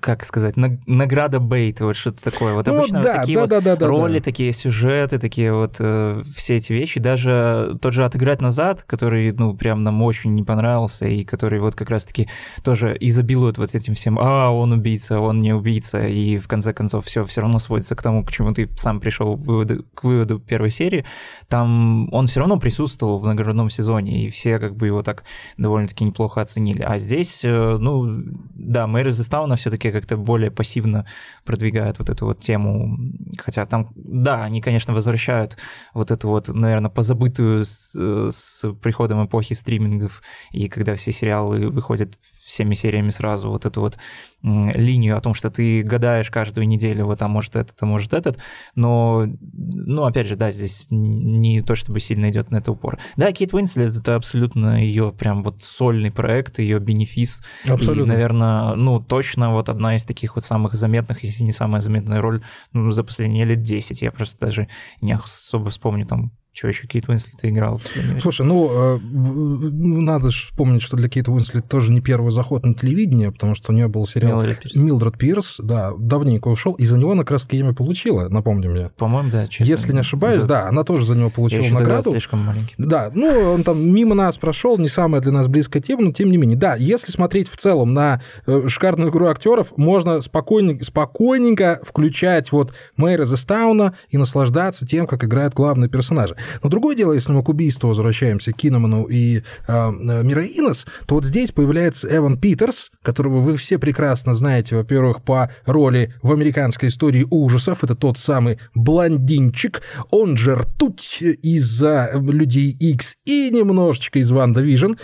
как 0.00 0.24
сказать, 0.24 0.54
награда 0.56 1.40
бейт, 1.40 1.80
вот 1.80 1.96
что-то 1.96 2.22
такое. 2.22 2.54
Вот 2.54 2.66
ну, 2.66 2.78
обычно 2.78 3.02
да, 3.02 3.20
такие 3.20 3.36
да, 3.36 3.42
вот 3.42 3.64
да, 3.64 3.76
да, 3.76 3.86
роли, 3.86 4.18
да. 4.18 4.24
такие 4.24 4.52
сюжеты, 4.52 5.18
такие 5.18 5.52
вот 5.52 5.76
э, 5.80 6.22
все 6.34 6.56
эти 6.56 6.72
вещи. 6.72 7.00
Даже 7.00 7.76
тот 7.80 7.92
же 7.92 8.04
«Отыграть 8.04 8.40
назад», 8.40 8.84
который, 8.84 9.32
ну, 9.32 9.54
прям 9.54 9.82
нам 9.82 10.00
очень 10.02 10.34
не 10.34 10.42
понравился, 10.42 11.06
и 11.06 11.24
который 11.24 11.58
вот 11.60 11.74
как 11.74 11.90
раз-таки 11.90 12.28
тоже 12.62 12.96
изобилует 12.98 13.58
вот 13.58 13.74
этим 13.74 13.94
всем 13.94 14.18
«А, 14.20 14.50
он 14.50 14.72
убийца, 14.72 15.20
он 15.20 15.40
не 15.40 15.52
убийца, 15.52 16.06
и 16.06 16.38
в 16.38 16.46
конце 16.46 16.72
концов 16.72 17.04
все 17.06 17.24
все 17.24 17.40
равно 17.40 17.58
сводится 17.58 17.96
к 17.96 18.02
тому, 18.02 18.24
к 18.24 18.30
чему 18.30 18.54
ты 18.54 18.70
сам 18.76 19.00
пришел 19.00 19.34
выводу, 19.34 19.84
к 19.94 20.04
выводу 20.04 20.38
первой 20.38 20.70
серии, 20.70 21.04
там 21.48 22.08
он 22.12 22.26
все 22.26 22.40
равно 22.40 22.58
присутствовал 22.58 23.18
в 23.18 23.26
наградном 23.26 23.68
сезоне, 23.68 24.24
и 24.24 24.28
все 24.28 24.58
как 24.58 24.76
бы 24.76 24.86
его 24.86 25.02
так 25.02 25.24
довольно-таки 25.56 26.04
неплохо 26.04 26.40
оценили. 26.40 26.82
А 26.82 26.98
здесь, 26.98 27.40
э, 27.44 27.76
ну, 27.78 28.22
да, 28.54 28.86
Мэри 28.86 29.10
Зестауна 29.10 29.56
все-таки 29.56 29.71
все-таки 29.72 29.90
как-то 29.90 30.16
более 30.16 30.50
пассивно 30.50 31.06
продвигают 31.44 31.98
вот 31.98 32.10
эту 32.10 32.26
вот 32.26 32.40
тему. 32.40 32.98
Хотя 33.38 33.64
там, 33.64 33.92
да, 33.94 34.44
они, 34.44 34.60
конечно, 34.60 34.92
возвращают 34.92 35.56
вот 35.94 36.10
эту 36.10 36.28
вот, 36.28 36.48
наверное, 36.48 36.90
позабытую 36.90 37.64
с, 37.64 37.94
с 38.30 38.72
приходом 38.74 39.24
эпохи 39.24 39.54
стримингов, 39.54 40.22
и 40.50 40.68
когда 40.68 40.94
все 40.94 41.12
сериалы 41.12 41.70
выходят 41.70 42.18
всеми 42.44 42.74
сериями 42.74 43.10
сразу 43.10 43.50
вот 43.50 43.66
эту 43.66 43.80
вот 43.80 43.98
линию 44.42 45.16
о 45.16 45.20
том, 45.20 45.34
что 45.34 45.50
ты 45.50 45.82
гадаешь 45.82 46.30
каждую 46.30 46.66
неделю, 46.66 47.06
вот, 47.06 47.22
а 47.22 47.28
может 47.28 47.56
этот, 47.56 47.76
а 47.80 47.86
может 47.86 48.12
этот, 48.12 48.38
но, 48.74 49.26
ну, 49.52 50.04
опять 50.04 50.26
же, 50.26 50.36
да, 50.36 50.50
здесь 50.50 50.88
не 50.90 51.62
то, 51.62 51.74
чтобы 51.74 52.00
сильно 52.00 52.28
идет 52.30 52.50
на 52.50 52.56
это 52.56 52.72
упор. 52.72 52.98
Да, 53.16 53.30
Кейт 53.32 53.54
Уинслет— 53.54 53.96
это 53.98 54.16
абсолютно 54.16 54.82
ее 54.82 55.12
прям 55.12 55.42
вот 55.42 55.62
сольный 55.62 56.10
проект, 56.10 56.58
ее 56.58 56.78
бенефис. 56.80 57.42
Абсолютно. 57.68 58.12
И, 58.12 58.14
наверное, 58.14 58.74
ну, 58.74 59.00
точно 59.00 59.52
вот 59.52 59.68
одна 59.68 59.96
из 59.96 60.04
таких 60.04 60.34
вот 60.34 60.44
самых 60.44 60.74
заметных, 60.74 61.22
если 61.22 61.44
не 61.44 61.52
самая 61.52 61.80
заметная 61.80 62.20
роль 62.20 62.42
ну, 62.72 62.90
за 62.90 63.04
последние 63.04 63.44
лет 63.44 63.62
10. 63.62 64.02
Я 64.02 64.10
просто 64.10 64.38
даже 64.38 64.68
не 65.00 65.12
особо 65.12 65.70
вспомню 65.70 66.06
там 66.06 66.32
что 66.52 66.68
еще 66.68 66.86
Кейт 66.86 67.08
Уинслет 67.08 67.34
играл? 67.42 67.80
Слушай, 68.20 68.44
ну, 68.44 68.96
э, 68.96 68.98
ну, 69.00 70.00
надо 70.02 70.30
же 70.30 70.46
вспомнить, 70.46 70.82
что 70.82 70.98
для 70.98 71.08
Кейт 71.08 71.28
Уинслет 71.28 71.66
тоже 71.66 71.90
не 71.90 72.02
первый 72.02 72.30
заход 72.30 72.64
на 72.64 72.74
телевидение, 72.74 73.32
потому 73.32 73.54
что 73.54 73.72
у 73.72 73.74
нее 73.74 73.88
был 73.88 74.06
сериал 74.06 74.42
Пирс. 74.42 74.76
Милдред 74.76 75.16
Пирс, 75.16 75.56
да, 75.62 75.92
давненько 75.98 76.48
ушел, 76.48 76.74
и 76.74 76.84
за 76.84 76.98
него 76.98 77.12
она 77.12 77.22
как 77.22 77.32
раз 77.32 77.48
имя 77.50 77.72
получила, 77.72 78.28
напомни 78.28 78.68
мне. 78.68 78.90
По-моему, 78.98 79.30
да, 79.30 79.46
честно. 79.46 79.70
Если 79.70 79.92
не 79.92 80.00
ошибаюсь, 80.00 80.42
да, 80.42 80.62
да 80.62 80.68
она 80.68 80.84
тоже 80.84 81.06
за 81.06 81.14
него 81.14 81.30
получила 81.30 81.62
Я 81.62 81.72
награду. 81.72 82.10
слишком 82.10 82.40
маленький. 82.40 82.74
Да, 82.76 83.10
ну, 83.14 83.26
он 83.28 83.64
там 83.64 83.82
мимо 83.82 84.14
нас 84.14 84.36
прошел, 84.36 84.76
не 84.76 84.88
самая 84.88 85.22
для 85.22 85.32
нас 85.32 85.48
близкая 85.48 85.82
тема, 85.82 86.02
но 86.02 86.12
тем 86.12 86.30
не 86.30 86.36
менее. 86.36 86.58
Да, 86.58 86.74
если 86.76 87.10
смотреть 87.10 87.48
в 87.48 87.56
целом 87.56 87.94
на 87.94 88.20
э, 88.46 88.68
шикарную 88.68 89.10
игру 89.10 89.26
актеров, 89.26 89.76
можно 89.78 90.20
спокойненько, 90.20 90.84
спокойненько 90.84 91.80
включать 91.82 92.52
вот 92.52 92.74
Мэйра 92.96 93.24
Зестауна 93.24 93.94
и 94.10 94.18
наслаждаться 94.18 94.86
тем, 94.86 95.06
как 95.06 95.24
играют 95.24 95.54
главные 95.54 95.88
персонажи. 95.88 96.36
Но 96.62 96.68
другое 96.68 96.96
дело, 96.96 97.12
если 97.12 97.32
мы 97.32 97.42
к 97.42 97.48
убийству 97.48 97.88
возвращаемся, 97.88 98.52
к 98.52 98.56
Киноману 98.56 99.04
и 99.04 99.38
э, 99.38 99.42
э 99.68 100.22
Мираинос, 100.22 100.86
то 101.06 101.16
вот 101.16 101.24
здесь 101.24 101.52
появляется 101.52 102.08
Эван 102.14 102.38
Питерс, 102.38 102.90
которого 103.02 103.40
вы 103.40 103.56
все 103.56 103.78
прекрасно 103.78 104.34
знаете, 104.34 104.76
во-первых, 104.76 105.22
по 105.22 105.50
роли 105.66 106.14
в 106.22 106.32
американской 106.32 106.88
истории 106.88 107.26
ужасов. 107.30 107.84
Это 107.84 107.94
тот 107.94 108.18
самый 108.18 108.58
блондинчик, 108.74 109.82
он 110.10 110.36
же 110.36 110.54
ртуть 110.54 111.18
из-за 111.20 112.10
Людей 112.14 112.70
X 112.70 113.16
и 113.24 113.50
немножечко 113.50 114.18
из 114.18 114.30
WandaVision. 114.30 114.94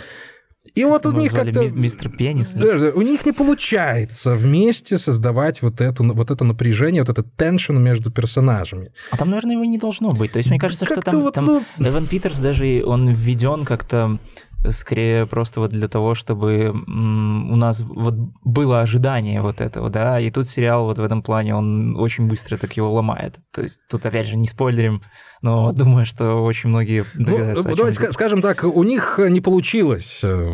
И 0.79 0.85
вот 0.85 1.05
у 1.05 1.11
них 1.11 1.33
как-то... 1.33 1.69
Мистер 1.69 2.09
Пенис. 2.09 2.55
У 2.95 3.01
них 3.01 3.25
не 3.25 3.31
получается 3.31 4.35
вместе 4.35 4.97
создавать 4.97 5.61
вот, 5.61 5.81
эту, 5.81 6.03
вот 6.13 6.31
это 6.31 6.43
напряжение, 6.45 7.03
вот 7.03 7.09
этот 7.09 7.33
tension 7.35 7.77
между 7.77 8.11
персонажами. 8.11 8.91
А 9.11 9.17
там, 9.17 9.29
наверное, 9.29 9.55
его 9.55 9.65
не 9.65 9.77
должно 9.77 10.13
быть. 10.13 10.31
То 10.31 10.37
есть 10.37 10.49
мне 10.49 10.59
кажется, 10.59 10.85
что 10.85 11.01
там, 11.01 11.21
вот, 11.21 11.33
там 11.33 11.45
ну... 11.45 11.63
Эван 11.77 12.07
Питерс 12.07 12.39
даже 12.39 12.83
он 12.85 13.09
введен 13.09 13.65
как-то 13.65 14.19
скорее 14.67 15.25
просто 15.25 15.59
вот 15.61 15.71
для 15.71 15.87
того, 15.87 16.15
чтобы 16.15 16.69
у 16.71 17.55
нас 17.55 17.81
вот 17.81 18.15
было 18.43 18.81
ожидание 18.81 19.41
вот 19.41 19.61
этого, 19.61 19.89
да, 19.89 20.19
и 20.19 20.31
тут 20.31 20.47
сериал 20.47 20.85
вот 20.85 20.99
в 20.99 21.03
этом 21.03 21.21
плане, 21.21 21.55
он 21.55 21.95
очень 21.97 22.27
быстро 22.27 22.57
так 22.57 22.75
его 22.75 22.91
ломает. 22.93 23.39
То 23.53 23.61
есть 23.61 23.81
тут, 23.89 24.05
опять 24.05 24.27
же, 24.27 24.35
не 24.35 24.47
спойлерим, 24.47 25.01
но 25.41 25.71
думаю, 25.71 26.05
что 26.05 26.43
очень 26.43 26.69
многие 26.69 27.05
ну, 27.13 27.25
догадаются. 27.25 27.69
Ну, 27.69 27.75
давайте 27.75 28.03
ска- 28.03 28.11
скажем 28.11 28.41
так, 28.41 28.63
у 28.63 28.83
них 28.83 29.19
не 29.29 29.39
получилось 29.39 30.19
э, 30.23 30.51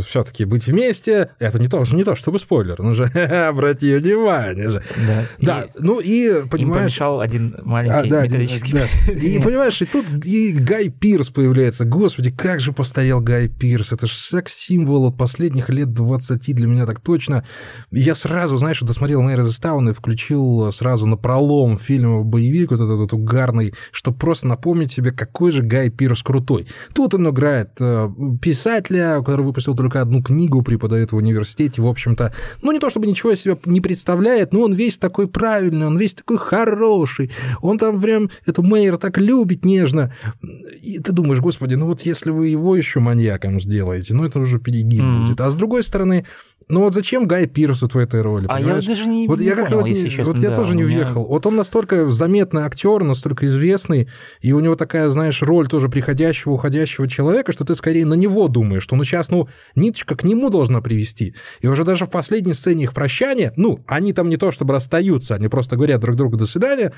все-таки 0.00 0.44
быть 0.44 0.66
вместе. 0.66 1.30
Это 1.38 1.60
не 1.60 1.68
то, 1.68 1.84
не 1.92 2.04
то, 2.04 2.14
чтобы 2.14 2.38
спойлер, 2.38 2.80
ну 2.80 2.94
же, 2.94 3.04
обрати 3.48 3.94
внимание 3.94 4.70
же. 4.70 4.82
Да. 4.96 5.26
Да. 5.38 5.62
И 5.62 5.68
ну 5.78 6.00
и 6.00 6.46
понимаешь. 6.48 6.60
Им 6.60 6.72
помешал 6.72 7.20
один 7.20 7.56
маленький 7.62 8.08
а, 8.08 8.10
да, 8.10 8.22
металлический. 8.24 8.72
Да. 8.72 9.12
И 9.12 9.38
понимаешь, 9.42 9.80
и 9.82 9.84
тут 9.84 10.06
и 10.24 10.52
Гай 10.52 10.88
Пирс 10.88 11.28
появляется. 11.28 11.84
Господи, 11.84 12.30
как 12.30 12.60
же 12.60 12.72
постарел 12.72 13.20
Гай 13.20 13.41
Пирс. 13.48 13.92
Это 13.92 14.06
же 14.06 14.14
секс-символ 14.14 15.06
от 15.06 15.16
последних 15.16 15.68
лет 15.68 15.92
20 15.92 16.54
для 16.54 16.66
меня 16.66 16.86
так 16.86 17.00
точно. 17.00 17.44
Я 17.90 18.14
сразу, 18.14 18.56
знаешь, 18.56 18.80
досмотрел 18.80 19.22
Мэйра 19.22 19.44
Зестаун 19.44 19.88
и 19.88 19.92
включил 19.92 20.70
сразу 20.72 21.06
на 21.06 21.16
пролом 21.16 21.78
фильм 21.78 22.24
боевик 22.24 22.70
вот 22.70 22.80
этот 22.80 22.98
вот 22.98 23.12
угарный, 23.12 23.74
что 23.90 24.12
просто 24.12 24.46
напомнить 24.46 24.92
себе, 24.92 25.12
какой 25.12 25.50
же 25.50 25.62
Гай 25.62 25.90
Пирс 25.90 26.22
крутой. 26.22 26.66
Тут 26.94 27.14
он 27.14 27.28
играет 27.28 27.70
э, 27.80 28.08
писателя, 28.40 29.18
который 29.18 29.44
выпустил 29.44 29.74
только 29.74 30.00
одну 30.00 30.22
книгу, 30.22 30.62
преподает 30.62 31.12
в 31.12 31.16
университете, 31.16 31.82
в 31.82 31.86
общем-то, 31.86 32.34
ну, 32.62 32.72
не 32.72 32.78
то 32.78 32.90
чтобы 32.90 33.06
ничего 33.06 33.34
себе 33.34 33.58
не 33.64 33.80
представляет, 33.80 34.52
но 34.52 34.60
он 34.62 34.74
весь 34.74 34.98
такой 34.98 35.28
правильный, 35.28 35.86
он 35.86 35.98
весь 35.98 36.14
такой 36.14 36.38
хороший, 36.38 37.30
он 37.60 37.78
там 37.78 38.00
прям 38.00 38.30
эту 38.46 38.62
Мэйр 38.62 38.96
так 38.98 39.18
любит 39.18 39.64
нежно. 39.64 40.14
И 40.82 40.98
ты 40.98 41.12
думаешь, 41.12 41.40
господи, 41.40 41.74
ну 41.74 41.86
вот 41.86 42.02
если 42.02 42.30
вы 42.30 42.48
его 42.48 42.76
еще 42.76 43.00
маньяком 43.32 43.60
сделаете, 43.60 44.14
ну 44.14 44.24
это 44.24 44.38
уже 44.38 44.58
перегиб 44.58 45.02
mm. 45.02 45.26
будет. 45.26 45.40
А 45.40 45.50
с 45.50 45.54
другой 45.54 45.82
стороны, 45.84 46.26
ну 46.68 46.80
вот 46.80 46.94
зачем 46.94 47.26
Гай 47.26 47.46
Пирс 47.46 47.82
вот 47.82 47.94
в 47.94 47.98
этой 47.98 48.20
роли? 48.20 48.46
А 48.48 48.56
понимаешь? 48.56 48.84
я 48.84 48.88
даже 48.88 49.08
не 49.08 49.26
вот 49.26 49.40
я 49.40 49.56
понял, 49.56 49.78
вот, 49.78 49.86
если 49.86 50.08
честно. 50.08 50.32
Вот 50.32 50.42
я 50.42 50.50
да, 50.50 50.56
тоже 50.56 50.74
не 50.74 50.82
меня... 50.82 51.04
въехал. 51.04 51.26
Вот 51.26 51.46
он 51.46 51.56
настолько 51.56 52.10
заметный 52.10 52.62
актер, 52.62 53.02
настолько 53.02 53.46
известный, 53.46 54.08
и 54.40 54.52
у 54.52 54.60
него 54.60 54.76
такая, 54.76 55.10
знаешь, 55.10 55.42
роль 55.42 55.68
тоже 55.68 55.88
приходящего, 55.88 56.52
уходящего 56.52 57.08
человека, 57.08 57.52
что 57.52 57.64
ты 57.64 57.74
скорее 57.74 58.06
на 58.06 58.14
него 58.14 58.48
думаешь, 58.48 58.82
что 58.82 58.96
ну 58.96 59.04
сейчас, 59.04 59.30
ну, 59.30 59.48
ниточка 59.74 60.16
к 60.16 60.24
нему 60.24 60.50
должна 60.50 60.80
привести. 60.80 61.34
И 61.60 61.66
уже 61.66 61.84
даже 61.84 62.06
в 62.06 62.10
последней 62.10 62.54
сцене 62.54 62.84
их 62.84 62.94
прощания, 62.94 63.52
ну, 63.56 63.84
они 63.86 64.12
там 64.12 64.28
не 64.28 64.36
то 64.36 64.50
чтобы 64.50 64.74
расстаются, 64.74 65.34
они 65.34 65.48
просто 65.48 65.76
говорят 65.76 66.00
друг 66.00 66.16
другу 66.16 66.36
«до 66.36 66.46
свидания», 66.46 66.92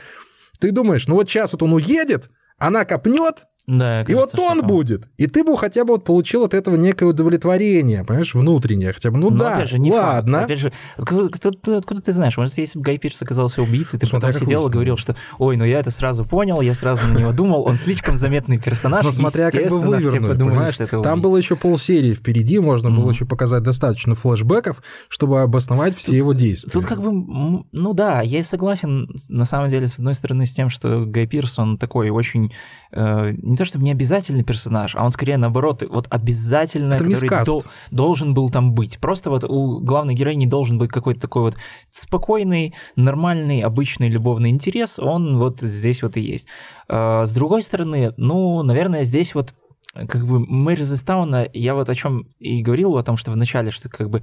ты 0.60 0.70
думаешь, 0.70 1.08
ну 1.08 1.14
вот 1.16 1.28
сейчас 1.28 1.52
вот 1.52 1.64
он 1.64 1.72
уедет, 1.72 2.30
она 2.58 2.84
копнет, 2.84 3.46
да, 3.66 4.02
и 4.02 4.14
вот 4.14 4.38
он 4.38 4.66
будет. 4.66 5.08
И 5.16 5.26
ты 5.26 5.42
бы 5.42 5.56
хотя 5.56 5.84
бы 5.84 5.94
вот 5.94 6.04
получил 6.04 6.44
от 6.44 6.52
этого 6.52 6.76
некое 6.76 7.06
удовлетворение, 7.06 8.04
понимаешь, 8.04 8.34
внутреннее 8.34 8.92
хотя 8.92 9.10
бы. 9.10 9.18
Ну 9.18 9.30
Но 9.30 9.38
да, 9.38 9.56
опять 9.56 9.70
же, 9.70 9.78
не 9.78 9.90
ладно. 9.90 10.38
Факт. 10.38 10.44
Опять 10.44 10.58
же, 10.58 10.72
откуда, 10.98 11.26
откуда, 11.26 11.78
откуда 11.78 12.02
ты 12.02 12.12
знаешь? 12.12 12.36
Может, 12.36 12.58
если 12.58 12.78
бы 12.78 12.84
Гай 12.84 12.98
Пирс 12.98 13.22
оказался 13.22 13.62
убийцей, 13.62 13.98
ты 13.98 14.06
смотря 14.06 14.32
потом 14.32 14.42
сидел 14.42 14.68
и 14.68 14.70
говорил, 14.70 14.96
что 14.98 15.16
ой, 15.38 15.56
ну 15.56 15.64
я 15.64 15.80
это 15.80 15.90
сразу 15.90 16.24
понял, 16.24 16.60
я 16.60 16.74
сразу 16.74 17.06
на 17.06 17.18
него 17.18 17.32
думал, 17.32 17.64
он 17.64 17.74
слишком 17.74 18.18
заметный 18.18 18.58
персонаж, 18.58 19.04
Но 19.04 19.12
смотря 19.12 19.50
как 19.50 19.68
бы 19.68 19.80
вывернуть, 19.80 20.28
подумали, 20.28 20.54
понимаешь? 20.54 20.74
Что 20.74 20.84
это 20.84 21.00
Там 21.00 21.22
было 21.22 21.36
еще 21.38 21.56
полсерии 21.56 22.12
впереди, 22.12 22.58
можно 22.58 22.88
mm. 22.88 22.96
было 22.96 23.10
еще 23.10 23.24
показать 23.24 23.62
достаточно 23.62 24.14
флешбеков, 24.14 24.82
чтобы 25.08 25.40
обосновать 25.40 25.96
все 25.96 26.08
тут, 26.08 26.16
его 26.16 26.32
действия. 26.34 26.70
Тут 26.70 26.84
как 26.84 27.00
бы, 27.00 27.64
ну 27.72 27.94
да, 27.94 28.20
я 28.20 28.42
согласен, 28.42 29.08
на 29.28 29.46
самом 29.46 29.70
деле, 29.70 29.86
с 29.86 29.98
одной 29.98 30.14
стороны, 30.14 30.44
с 30.44 30.52
тем, 30.52 30.68
что 30.68 31.06
Гай 31.06 31.26
Пирс, 31.26 31.58
он 31.58 31.78
такой 31.78 32.10
очень 32.10 32.52
Э, 32.96 33.32
не 33.54 33.58
то 33.58 33.64
чтобы 33.64 33.84
не 33.84 33.92
обязательный 33.92 34.42
персонаж, 34.42 34.96
а 34.96 35.04
он 35.04 35.10
скорее 35.10 35.36
наоборот, 35.36 35.84
вот 35.88 36.06
обязательно, 36.10 36.94
Это 36.94 37.04
который 37.04 37.44
до, 37.44 37.62
должен 37.90 38.34
был 38.34 38.50
там 38.50 38.72
быть. 38.72 38.98
Просто 38.98 39.30
вот 39.30 39.44
у 39.44 39.78
главной 39.78 40.14
героини 40.14 40.46
должен 40.46 40.76
быть 40.76 40.90
какой-то 40.90 41.20
такой 41.20 41.42
вот 41.42 41.56
спокойный, 41.90 42.74
нормальный, 42.96 43.60
обычный 43.60 44.08
любовный 44.08 44.50
интерес, 44.50 44.98
он 44.98 45.38
вот 45.38 45.60
здесь 45.60 46.02
вот 46.02 46.16
и 46.16 46.20
есть. 46.20 46.48
Э, 46.88 47.26
с 47.26 47.32
другой 47.32 47.62
стороны, 47.62 48.12
ну, 48.16 48.62
наверное, 48.62 49.04
здесь 49.04 49.34
вот 49.34 49.54
как 49.94 50.26
бы 50.26 50.40
Мэри 50.40 50.82
Зестауна, 50.82 51.48
я 51.52 51.74
вот 51.74 51.88
о 51.88 51.94
чем 51.94 52.26
и 52.40 52.62
говорил, 52.62 52.96
о 52.96 53.04
том, 53.04 53.16
что 53.16 53.30
в 53.30 53.36
начале, 53.36 53.70
что 53.70 53.88
как 53.88 54.10
бы 54.10 54.22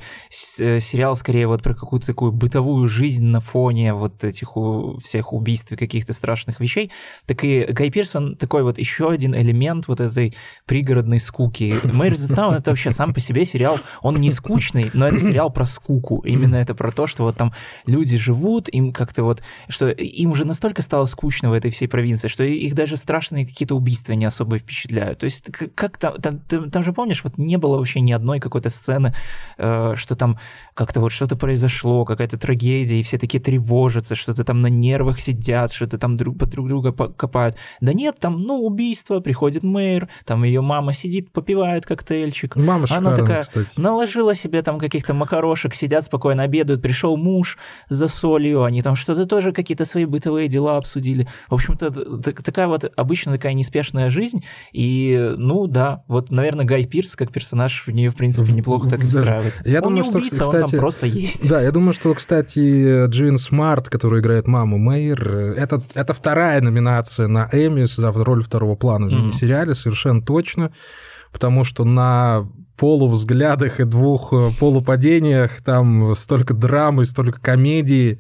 э, 0.60 0.80
сериал 0.80 1.16
скорее 1.16 1.48
вот 1.48 1.64
про 1.64 1.74
какую-то 1.74 2.08
такую 2.08 2.32
бытовую 2.32 2.90
жизнь 2.90 3.26
на 3.26 3.40
фоне 3.40 3.94
вот 3.94 4.24
этих 4.24 4.58
у, 4.58 4.98
всех 4.98 5.34
убийств 5.34 5.72
и 5.72 5.78
каких-то 5.78 6.14
страшных 6.14 6.60
вещей, 6.60 6.92
так 7.26 7.44
и 7.44 7.66
Гай 7.70 7.90
Пирсон 7.90 8.36
такой 8.36 8.64
вот 8.64 8.78
еще 8.78 9.10
один 9.10 9.34
элемент 9.34 9.88
вот 9.88 10.02
этой 10.02 10.36
пригородной 10.66 11.20
скуки. 11.20 11.76
Мэри 11.84 12.16
Зестаун 12.16 12.56
это 12.56 12.72
вообще 12.72 12.92
сам 12.92 13.14
по 13.14 13.22
себе 13.22 13.46
сериал, 13.46 13.80
он 14.02 14.20
не 14.20 14.32
скучный, 14.32 14.92
но 14.94 15.08
это 15.08 15.20
сериал 15.20 15.52
про 15.52 15.66
скуку. 15.66 16.20
Именно 16.26 16.58
это 16.58 16.76
про 16.76 16.92
то, 16.92 17.08
что 17.08 17.24
вот 17.24 17.38
там 17.38 17.54
люди 17.86 18.18
живут, 18.18 18.68
им 18.70 18.92
как-то 18.92 19.24
вот, 19.24 19.42
что 19.70 19.90
им 19.90 20.32
уже 20.32 20.44
настолько 20.46 20.82
стало 20.82 21.06
скучно 21.06 21.50
в 21.50 21.54
этой 21.54 21.72
всей 21.72 21.88
провинции, 21.88 22.28
что 22.28 22.44
их 22.44 22.76
даже 22.76 22.98
страшные 22.98 23.46
какие-то 23.46 23.76
убийства 23.76 24.14
не 24.14 24.26
особо 24.26 24.58
впечатляют. 24.58 25.20
То 25.20 25.26
есть 25.26 25.50
как 25.68 25.98
там, 25.98 26.22
там, 26.22 26.40
ты, 26.40 26.70
там 26.70 26.84
же 26.84 26.94
помнишь, 26.94 27.24
вот 27.24 27.38
не 27.38 27.58
было 27.58 27.78
вообще 27.78 28.00
ни 28.02 28.12
одной 28.12 28.40
какой-то 28.40 28.70
сцены, 28.70 29.14
э, 29.58 29.94
что 29.96 30.16
там 30.16 30.38
как-то 30.74 31.00
вот 31.00 31.12
что-то 31.12 31.36
произошло, 31.36 32.06
какая-то 32.06 32.38
трагедия, 32.38 33.00
и 33.00 33.04
все 33.04 33.18
такие 33.18 33.42
тревожатся, 33.42 34.16
что-то 34.16 34.44
там 34.44 34.62
на 34.62 34.68
нервах 34.68 35.20
сидят, 35.20 35.72
что-то 35.72 35.98
там 35.98 36.18
друг 36.18 36.38
под 36.38 36.50
друг 36.50 36.68
друга 36.68 36.92
копают. 36.92 37.56
Да 37.80 37.94
нет, 37.94 38.18
там, 38.20 38.42
ну, 38.42 38.66
убийство, 38.66 39.20
приходит 39.20 39.64
мэр, 39.64 40.10
там 40.26 40.44
ее 40.44 40.62
мама 40.62 40.94
сидит, 40.94 41.32
попивает 41.32 41.86
коктейльчик. 41.86 42.56
Мама 42.56 42.88
шикарная, 42.88 43.12
Она 43.12 43.18
такая 43.18 43.44
кстати. 43.44 43.80
наложила 43.80 44.36
себе 44.36 44.62
там 44.62 44.80
каких-то 44.80 45.14
макарошек, 45.14 45.74
сидят 45.76 46.04
спокойно 46.04 46.44
обедают, 46.44 46.82
пришел 46.82 47.18
муж 47.18 47.58
за 47.90 48.08
солью, 48.08 48.64
они 48.64 48.82
там 48.82 48.96
что-то 48.96 49.26
тоже 49.26 49.52
какие-то 49.52 49.86
свои 49.86 50.06
бытовые 50.06 50.48
дела 50.48 50.78
обсудили. 50.78 51.28
В 51.50 51.54
общем-то, 51.56 51.92
такая 52.44 52.68
вот 52.68 52.92
обычно 52.96 53.34
такая 53.34 53.54
неспешная 53.54 54.10
жизнь, 54.10 54.44
и, 54.72 55.34
ну, 55.38 55.51
ну 55.52 55.68
да, 55.68 56.04
вот, 56.08 56.32
наверное, 56.32 56.64
Гай 56.64 56.86
Пирс 56.86 57.18
как 57.18 57.30
персонаж 57.30 57.86
в 57.86 57.92
нее, 57.92 58.10
в 58.10 58.16
принципе, 58.16 58.54
неплохо 58.54 58.90
так 58.90 59.04
и 59.04 59.08
встраивается. 59.08 59.62
Я 59.66 59.80
он 59.80 59.84
думаю, 59.84 60.04
не 60.04 60.10
что, 60.10 60.18
убийца, 60.20 60.40
кстати, 60.40 60.64
он 60.64 60.70
там 60.70 60.80
просто 60.80 61.08
есть. 61.08 61.50
Да, 61.50 61.62
я 61.62 61.72
думаю, 61.72 61.94
что, 61.94 62.14
кстати, 62.14 63.08
Джин 63.08 63.38
Смарт, 63.38 63.90
который 63.90 64.22
играет 64.22 64.48
маму 64.48 64.78
Мэйр, 64.78 65.54
это, 65.58 65.82
это 65.94 66.14
вторая 66.14 66.62
номинация 66.62 67.28
на 67.28 67.50
Эмми 67.52 67.84
за 67.84 68.12
роль 68.14 68.44
второго 68.44 68.76
плана 68.76 69.08
в 69.08 69.12
мини-сериале, 69.12 69.74
совершенно 69.74 70.22
точно, 70.22 70.72
потому 71.34 71.66
что 71.66 71.84
на 71.84 72.48
полувзглядах 72.78 73.80
и 73.80 73.84
двух 73.84 74.34
э, 74.34 74.52
полупадениях 74.60 75.62
там 75.62 76.16
столько 76.16 76.54
драмы, 76.54 77.06
столько 77.06 77.40
комедии. 77.40 78.20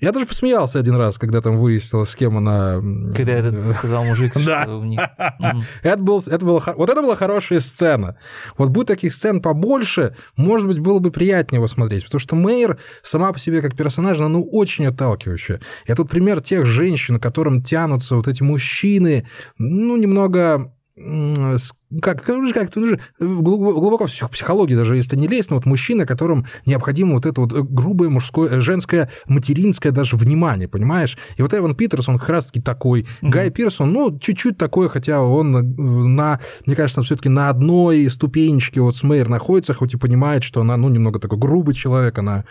Я 0.00 0.12
даже 0.12 0.24
посмеялся 0.24 0.78
один 0.78 0.94
раз, 0.96 1.18
когда 1.18 1.42
там 1.42 1.58
выяснилось, 1.58 2.08
с 2.08 2.16
кем 2.16 2.38
она... 2.38 2.80
Когда 3.14 3.32
этот 3.34 3.56
сказал 3.74 4.04
мужик, 4.04 4.32
Да. 4.34 4.62
что 4.62 4.78
у 4.78 4.84
них... 4.84 5.00
Это, 5.82 6.02
был, 6.02 6.22
это 6.26 6.44
было, 6.44 6.62
вот 6.76 6.88
это 6.88 7.02
была 7.02 7.16
хорошая 7.16 7.60
сцена. 7.60 8.16
Вот 8.56 8.70
будет 8.70 8.86
таких 8.86 9.14
сцен 9.14 9.42
побольше, 9.42 10.16
может 10.36 10.66
быть, 10.66 10.78
было 10.78 11.00
бы 11.00 11.10
приятнее 11.10 11.58
его 11.58 11.68
смотреть. 11.68 12.04
Потому 12.04 12.18
что 12.20 12.34
Мэйр 12.34 12.78
сама 13.02 13.30
по 13.32 13.38
себе 13.38 13.60
как 13.60 13.76
персонаж, 13.76 14.18
она 14.18 14.28
ну, 14.28 14.42
очень 14.50 14.86
отталкивающая. 14.86 15.60
Я 15.86 15.94
тут 15.94 16.08
пример 16.08 16.40
тех 16.40 16.64
женщин, 16.64 17.18
к 17.18 17.22
которым 17.22 17.62
тянутся 17.62 18.16
вот 18.16 18.26
эти 18.26 18.42
мужчины, 18.42 19.28
ну, 19.58 19.96
немного 19.98 20.72
с- 20.96 21.72
как, 22.00 22.22
как, 22.22 22.52
как, 22.52 22.76
ну, 22.76 22.86
же, 22.86 23.00
глубоко 23.18 23.80
глубоко 23.80 24.06
в 24.06 24.10
псих- 24.10 24.30
психологии, 24.30 24.76
даже 24.76 24.96
если 24.96 25.16
не 25.16 25.26
лезть, 25.26 25.50
но 25.50 25.56
вот 25.56 25.66
мужчина, 25.66 26.06
которым 26.06 26.46
необходимо 26.66 27.14
вот 27.14 27.26
это 27.26 27.40
вот 27.40 27.52
э, 27.52 27.62
грубое 27.62 28.08
мужское, 28.08 28.48
э, 28.48 28.60
женское, 28.60 29.10
материнское 29.26 29.90
даже 29.90 30.16
внимание, 30.16 30.68
понимаешь? 30.68 31.18
И 31.36 31.42
вот 31.42 31.52
Эван 31.52 31.74
Питерс, 31.74 32.08
он 32.08 32.18
как 32.18 32.28
раз-таки 32.28 32.60
такой. 32.60 33.06
Гай 33.22 33.50
Пирс, 33.50 33.80
он, 33.80 33.92
ну, 33.92 34.18
чуть-чуть 34.18 34.56
такой, 34.56 34.88
хотя 34.88 35.22
он 35.22 35.56
э, 35.56 35.62
на, 35.62 36.40
мне 36.64 36.76
кажется, 36.76 37.02
все-таки 37.02 37.28
на 37.28 37.48
одной 37.48 38.08
ступенечке 38.08 38.80
вот 38.80 38.94
с 38.94 39.02
Мэйр 39.02 39.28
находится, 39.28 39.74
хоть 39.74 39.94
и 39.94 39.96
понимает, 39.96 40.44
что 40.44 40.60
она, 40.60 40.76
ну, 40.76 40.88
немного 40.88 41.18
такой 41.18 41.38
грубый 41.38 41.74
человек, 41.74 42.18
она 42.18 42.44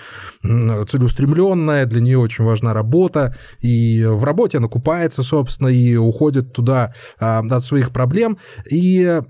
целеустремленная, 0.43 1.85
для 1.85 2.01
нее 2.01 2.17
очень 2.17 2.43
важна 2.43 2.73
работа, 2.73 3.35
и 3.59 4.03
в 4.03 4.23
работе 4.23 4.57
она 4.57 4.67
купается, 4.67 5.23
собственно, 5.23 5.67
и 5.67 5.95
уходит 5.95 6.53
туда 6.53 6.93
а, 7.19 7.39
от 7.39 7.63
своих 7.63 7.91
проблем, 7.91 8.37
и 8.69 9.21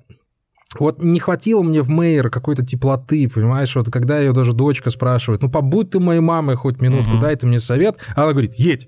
вот 0.78 1.02
не 1.02 1.20
хватило 1.20 1.64
мне 1.64 1.82
в 1.82 1.90
Мейер 1.90 2.30
какой-то 2.30 2.66
теплоты, 2.66 3.28
понимаешь, 3.28 3.76
вот 3.76 3.90
когда 3.92 4.20
ее 4.20 4.34
даже 4.34 4.54
дочка 4.54 4.92
спрашивает, 4.92 5.42
ну 5.42 5.50
побудь 5.50 5.90
ты 5.92 6.00
моей 6.00 6.20
мамой 6.22 6.56
хоть 6.56 6.82
минутку, 6.82 7.12
Мгм. 7.12 7.20
дай 7.22 7.36
ты 7.36 7.48
мне 7.48 7.60
совет, 7.60 7.98
она 8.16 8.32
говорит, 8.32 8.56
едь. 8.56 8.88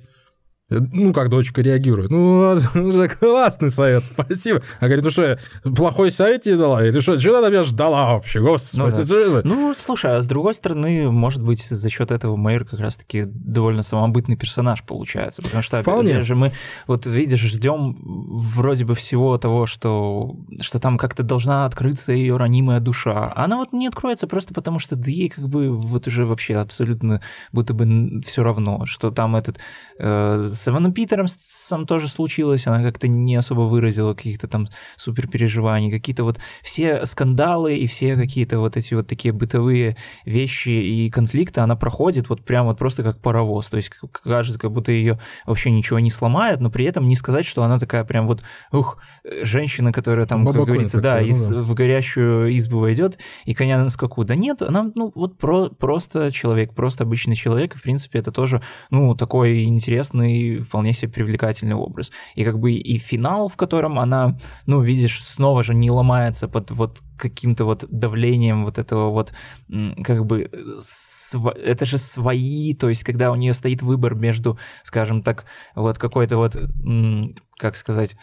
Ну, 0.71 1.11
как 1.11 1.29
дочка 1.29 1.61
реагирует. 1.61 2.11
Ну, 2.11 2.57
классный 3.19 3.69
совет, 3.69 4.05
спасибо. 4.11 4.61
Она 4.79 4.87
говорит, 4.87 5.03
ну 5.03 5.11
что, 5.11 5.23
я 5.23 5.37
плохой 5.75 6.11
совет 6.11 6.43
тебе 6.43 6.55
дала? 6.55 6.85
Или 6.85 6.99
что, 7.01 7.17
что 7.17 7.37
она 7.37 7.49
меня 7.49 7.63
ждала 7.63 8.13
вообще? 8.13 8.39
Господи, 8.39 8.81
Ну 8.81 8.89
да. 8.89 9.41
Ну, 9.43 9.73
слушай, 9.73 10.15
а 10.15 10.21
с 10.21 10.27
другой 10.27 10.53
стороны, 10.53 11.11
может 11.11 11.43
быть, 11.43 11.61
за 11.61 11.89
счет 11.89 12.11
этого 12.11 12.37
Мэйр 12.37 12.63
как 12.63 12.79
раз-таки 12.79 13.25
довольно 13.25 13.83
самобытный 13.83 14.37
персонаж 14.37 14.83
получается. 14.83 15.41
Потому 15.41 15.61
что, 15.61 15.79
опять 15.79 15.93
Вполне. 15.93 16.21
же, 16.23 16.35
мы, 16.35 16.53
вот 16.87 17.05
видишь, 17.05 17.41
ждем 17.41 17.97
вроде 18.01 18.85
бы 18.85 18.95
всего 18.95 19.37
того, 19.37 19.65
что, 19.65 20.37
что 20.61 20.79
там 20.79 20.97
как-то 20.97 21.23
должна 21.23 21.65
открыться 21.65 22.13
ее 22.13 22.37
ранимая 22.37 22.79
душа. 22.79 23.33
А 23.35 23.43
Она 23.43 23.57
вот 23.57 23.73
не 23.73 23.87
откроется 23.87 24.25
просто 24.25 24.53
потому, 24.53 24.79
что 24.79 24.95
да 24.95 25.11
ей 25.11 25.27
как 25.27 25.49
бы 25.49 25.69
вот 25.69 26.07
уже 26.07 26.25
вообще 26.25 26.55
абсолютно 26.55 27.21
будто 27.51 27.73
бы 27.73 28.21
все 28.21 28.43
равно, 28.43 28.85
что 28.85 29.11
там 29.11 29.35
этот 29.35 29.57
э, 29.99 30.43
с 30.61 30.67
Эваном 30.67 30.93
Питерсом 30.93 31.87
тоже 31.87 32.07
случилось, 32.07 32.67
она 32.67 32.83
как-то 32.83 33.07
не 33.07 33.35
особо 33.35 33.61
выразила 33.61 34.13
каких-то 34.13 34.47
там 34.47 34.67
супер 34.95 35.27
переживаний, 35.27 35.91
какие-то 35.91 36.23
вот 36.23 36.39
все 36.61 37.05
скандалы 37.05 37.77
и 37.77 37.87
все 37.87 38.15
какие-то 38.15 38.59
вот 38.59 38.77
эти 38.77 38.93
вот 38.93 39.07
такие 39.07 39.33
бытовые 39.33 39.97
вещи 40.23 40.69
и 40.69 41.09
конфликты 41.09 41.61
она 41.61 41.75
проходит 41.75 42.29
вот 42.29 42.43
прям 42.45 42.67
вот 42.67 42.77
просто 42.77 43.01
как 43.03 43.19
паровоз, 43.19 43.67
то 43.69 43.77
есть 43.77 43.89
кажется, 44.11 44.59
как 44.59 44.71
будто 44.71 44.91
ее 44.91 45.19
вообще 45.45 45.71
ничего 45.71 45.99
не 45.99 46.11
сломает, 46.11 46.59
но 46.61 46.69
при 46.69 46.85
этом 46.85 47.07
не 47.07 47.15
сказать, 47.15 47.45
что 47.45 47.63
она 47.63 47.79
такая 47.79 48.03
прям 48.03 48.27
вот, 48.27 48.43
ух, 48.71 48.99
женщина, 49.41 49.91
которая 49.91 50.27
там, 50.27 50.45
Баба 50.45 50.59
как 50.59 50.67
говорится, 50.67 51.01
да, 51.01 51.15
такая, 51.15 51.23
ну 51.23 51.29
из, 51.29 51.47
да. 51.47 51.61
в 51.61 51.73
горящую 51.73 52.57
избу 52.57 52.79
войдет 52.79 53.17
и 53.45 53.53
коня 53.53 53.81
на 53.81 53.89
скаку. 53.89 54.23
Да 54.23 54.35
нет, 54.35 54.61
она, 54.61 54.91
ну, 54.95 55.11
вот 55.15 55.37
про, 55.37 55.69
просто 55.69 56.31
человек, 56.31 56.73
просто 56.73 57.03
обычный 57.03 57.35
человек, 57.35 57.75
и, 57.75 57.77
в 57.77 57.81
принципе, 57.81 58.19
это 58.19 58.31
тоже, 58.31 58.61
ну, 58.89 59.15
такой 59.15 59.63
интересный, 59.63 60.50
вполне 60.59 60.93
себе 60.93 61.11
привлекательный 61.11 61.75
образ. 61.75 62.11
И 62.35 62.43
как 62.43 62.59
бы 62.59 62.73
и 62.73 62.97
финал, 62.97 63.47
в 63.47 63.57
котором 63.57 63.99
она, 63.99 64.37
ну, 64.65 64.81
видишь, 64.81 65.23
снова 65.23 65.63
же 65.63 65.73
не 65.73 65.89
ломается 65.91 66.47
под 66.47 66.71
вот 66.71 67.01
каким-то 67.17 67.65
вот 67.65 67.85
давлением 67.89 68.65
вот 68.65 68.77
этого 68.77 69.11
вот, 69.11 69.33
как 70.03 70.25
бы, 70.25 70.49
э, 70.51 70.57
св- 70.79 71.55
это 71.55 71.85
же 71.85 71.97
свои, 71.97 72.73
то 72.73 72.89
есть 72.89 73.03
когда 73.03 73.31
у 73.31 73.35
нее 73.35 73.53
стоит 73.53 73.81
выбор 73.81 74.15
между, 74.15 74.57
скажем 74.83 75.21
так, 75.21 75.45
вот 75.75 75.97
какой-то 75.97 76.37
вот, 76.37 76.57
как 77.57 77.75
сказать, 77.75 78.15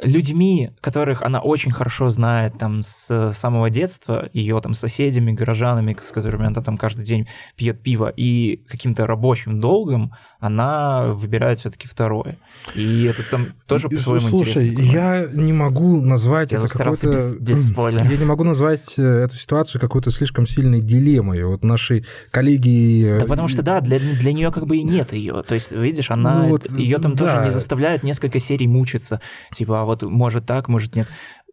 людьми, 0.00 0.70
которых 0.80 1.22
она 1.22 1.40
очень 1.40 1.70
хорошо 1.70 2.08
знает 2.08 2.58
там 2.58 2.82
с 2.82 3.32
самого 3.32 3.68
детства, 3.70 4.28
ее 4.32 4.60
там 4.60 4.74
соседями, 4.74 5.32
горожанами, 5.32 5.96
с 6.00 6.10
которыми 6.10 6.46
она 6.46 6.62
там 6.62 6.76
каждый 6.78 7.04
день 7.04 7.28
пьет 7.56 7.82
пиво, 7.82 8.08
и 8.16 8.56
каким-то 8.68 9.06
рабочим 9.06 9.60
долгом, 9.60 10.12
она 10.40 11.12
выбирает 11.12 11.58
все-таки 11.58 11.86
второе. 11.86 12.38
И 12.74 13.04
это 13.04 13.22
там 13.30 13.48
тоже 13.66 13.88
по-своему 13.88 14.28
Слушай, 14.28 14.70
интересно. 14.70 14.92
я 14.92 15.26
не 15.32 15.52
могу 15.52 16.00
назвать 16.00 16.52
Я 16.52 16.58
это 16.58 16.68
какой-то... 16.68 17.06
без- 17.08 17.34
без. 17.34 17.70
Я 17.76 18.16
не 18.16 18.24
могу 18.24 18.44
назвать 18.44 18.94
э, 18.96 19.02
эту 19.02 19.36
ситуацию 19.36 19.80
какой-то 19.80 20.10
слишком 20.10 20.46
сильной 20.46 20.80
дилеммой. 20.80 21.44
Вот 21.44 21.62
наши 21.62 22.04
коллеги... 22.30 23.04
э, 23.06 23.20
Да 23.20 23.26
потому 23.26 23.46
что, 23.48 23.62
да, 23.62 23.80
для, 23.80 23.98
для 23.98 24.32
нее 24.32 24.50
как 24.50 24.66
бы 24.66 24.78
и 24.78 24.82
нет 24.82 25.12
ее. 25.12 25.42
То 25.46 25.54
есть, 25.54 25.70
видишь, 25.70 26.10
она 26.10 26.42
Ну 26.42 26.48
вот, 26.48 26.68
ее 26.70 26.98
там 26.98 27.14
да. 27.14 27.26
тоже 27.34 27.44
не 27.46 27.50
заставляют 27.52 28.02
несколько 28.02 28.40
серий 28.40 28.66
мучиться. 28.66 29.20
Типа, 29.52 29.81
а 29.82 29.84
вот 29.84 30.02
может 30.02 30.46
так, 30.46 30.68
может 30.68 30.96
нет. 30.96 31.08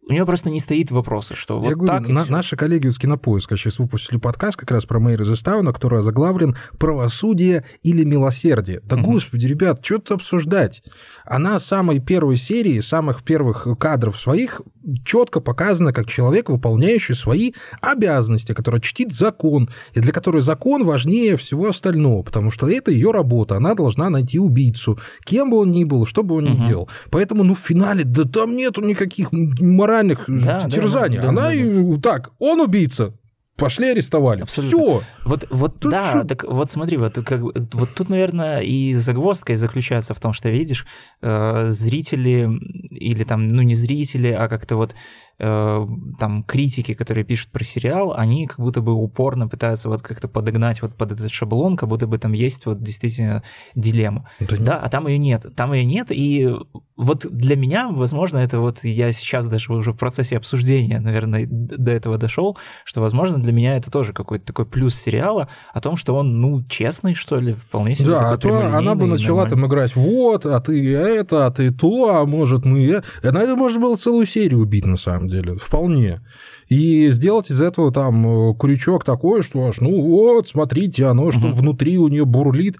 У 0.08 0.12
нее 0.12 0.26
просто 0.26 0.50
не 0.50 0.58
стоит 0.58 0.90
вопроса, 0.90 1.36
что 1.36 1.54
Я 1.54 1.60
вот 1.60 1.74
говорю, 1.74 1.86
так 1.86 2.08
на- 2.08 2.24
наши 2.24 2.56
коллеги 2.56 2.88
из 2.88 2.98
Кинопоиска 2.98 3.56
сейчас 3.56 3.78
выпустили 3.78 4.18
подкаст 4.18 4.56
как 4.56 4.70
раз 4.72 4.84
про 4.84 4.98
Мэйр 4.98 5.22
из 5.22 5.30
Эстауна, 5.32 5.72
который 5.72 6.00
озаглавлен 6.00 6.56
«Правосудие 6.80 7.64
или 7.84 8.02
милосердие». 8.02 8.80
Да 8.82 8.96
Мгм. 8.96 9.04
господи, 9.12 9.46
ребят, 9.46 9.84
что 9.84 9.98
тут 9.98 10.10
обсуждать? 10.12 10.82
Она 11.24 11.60
с 11.60 11.66
самой 11.66 12.00
первой 12.00 12.38
серии, 12.38 12.80
самых 12.80 13.22
первых 13.22 13.68
кадров 13.78 14.16
своих 14.18 14.60
четко 15.04 15.40
показана 15.40 15.92
как 15.92 16.08
человек, 16.08 16.48
выполняющий 16.48 17.14
свои 17.14 17.52
обязанности, 17.80 18.52
который 18.52 18.80
чтит 18.80 19.12
закон, 19.12 19.68
и 19.94 20.00
для 20.00 20.12
которой 20.12 20.42
закон 20.42 20.84
важнее 20.84 21.36
всего 21.36 21.68
остального, 21.68 22.22
потому 22.22 22.50
что 22.50 22.68
это 22.68 22.90
ее 22.90 23.10
работа, 23.10 23.56
она 23.56 23.74
должна 23.74 24.10
найти 24.10 24.38
убийцу, 24.38 24.98
кем 25.24 25.50
бы 25.50 25.58
он 25.58 25.70
ни 25.72 25.84
был, 25.84 26.06
что 26.06 26.22
бы 26.22 26.36
он 26.36 26.44
ни 26.44 26.50
Мгм. 26.50 26.68
делал. 26.68 26.88
Поэтому, 27.10 27.44
ну, 27.44 27.54
в 27.54 27.58
финале, 27.58 28.04
да 28.04 28.24
там 28.24 28.56
нету 28.56 28.80
никаких 28.80 29.28
моральных 29.32 30.24
Да, 30.28 30.60
да, 30.62 30.70
терзаний. 30.70 31.16
да, 31.16 31.22
да, 31.24 31.28
она 31.30 31.42
да, 31.42 31.54
и 31.54 31.98
так, 32.00 32.30
он 32.38 32.60
убийца, 32.60 33.12
пошли 33.60 33.88
арестовали. 33.90 34.42
Абсолютно. 34.42 34.78
Все. 34.78 35.02
Вот, 35.24 35.44
вот 35.50 35.80
Тут 35.80 35.90
да, 35.92 36.12
чё- 36.12 36.24
так 36.24 36.44
вот 36.44 36.70
смотри, 36.70 36.96
вот, 36.96 37.14
как, 37.24 37.40
вот 37.40 37.94
тут, 37.94 38.08
наверное, 38.08 38.60
и 38.60 38.94
загвоздка 38.94 39.52
и 39.52 39.56
заключается 39.56 40.14
в 40.14 40.20
том, 40.20 40.32
что, 40.32 40.48
видишь, 40.48 40.86
э, 41.22 41.66
зрители 41.68 42.48
или 42.90 43.24
там, 43.24 43.48
ну 43.48 43.62
не 43.62 43.74
зрители, 43.74 44.28
а 44.28 44.48
как-то 44.48 44.76
вот 44.76 44.94
э, 45.40 45.86
там 46.18 46.44
критики, 46.44 46.94
которые 46.94 47.24
пишут 47.24 47.50
про 47.50 47.64
сериал, 47.64 48.14
они 48.16 48.46
как 48.46 48.60
будто 48.60 48.80
бы 48.80 48.92
упорно 48.92 49.48
пытаются 49.48 49.88
вот 49.88 50.02
как-то 50.02 50.28
подогнать 50.28 50.82
вот 50.82 50.94
под 50.94 51.12
этот 51.12 51.30
шаблон, 51.30 51.76
как 51.76 51.88
будто 51.88 52.06
бы 52.06 52.18
там 52.18 52.32
есть 52.32 52.66
вот 52.66 52.82
действительно 52.82 53.42
дилемма. 53.74 54.28
Да, 54.38 54.76
а 54.76 54.88
там 54.88 55.08
ее 55.08 55.18
нет. 55.18 55.46
Там 55.56 55.72
ее 55.72 55.84
нет, 55.84 56.08
и 56.10 56.54
вот 57.00 57.26
для 57.30 57.56
меня, 57.56 57.88
возможно, 57.90 58.38
это 58.38 58.60
вот 58.60 58.84
я 58.84 59.10
сейчас 59.12 59.46
даже 59.46 59.72
уже 59.72 59.92
в 59.92 59.96
процессе 59.96 60.36
обсуждения, 60.36 61.00
наверное, 61.00 61.46
до 61.50 61.92
этого 61.92 62.18
дошел, 62.18 62.58
что, 62.84 63.00
возможно, 63.00 63.38
для 63.38 63.54
меня 63.54 63.76
это 63.76 63.90
тоже 63.90 64.12
какой-то 64.12 64.44
такой 64.44 64.66
плюс 64.66 64.94
сериала 64.94 65.48
о 65.72 65.80
том, 65.80 65.96
что 65.96 66.14
он, 66.14 66.40
ну, 66.42 66.62
честный, 66.64 67.14
что 67.14 67.36
ли, 67.36 67.54
вполне 67.54 67.94
себе 67.94 68.10
Да, 68.10 68.32
а 68.32 68.36
то 68.36 68.76
она 68.76 68.94
бы 68.94 69.06
начала 69.06 69.44
нормальный. 69.44 69.50
там 69.50 69.66
играть 69.66 69.96
вот, 69.96 70.44
а 70.44 70.60
ты 70.60 70.94
это, 70.94 71.46
а 71.46 71.50
ты 71.50 71.72
то, 71.72 72.16
а 72.16 72.26
может 72.26 72.66
мы... 72.66 72.84
э». 72.84 73.02
На 73.22 73.38
это 73.38 73.56
можно 73.56 73.80
было 73.80 73.96
целую 73.96 74.26
серию 74.26 74.60
убить, 74.60 74.84
на 74.84 74.96
самом 74.96 75.28
деле, 75.28 75.29
вполне. 75.58 76.20
И 76.68 77.10
сделать 77.10 77.50
из 77.50 77.60
этого 77.60 77.92
там 77.92 78.50
э, 78.50 78.54
крючок 78.58 79.04
такой, 79.04 79.42
что 79.42 79.66
аж, 79.66 79.80
ну 79.80 80.00
вот, 80.00 80.48
смотрите, 80.48 81.06
оно 81.06 81.30
что 81.30 81.48
Мгм. 81.48 81.52
внутри 81.52 81.98
у 81.98 82.08
нее 82.08 82.24
бурлит. 82.24 82.76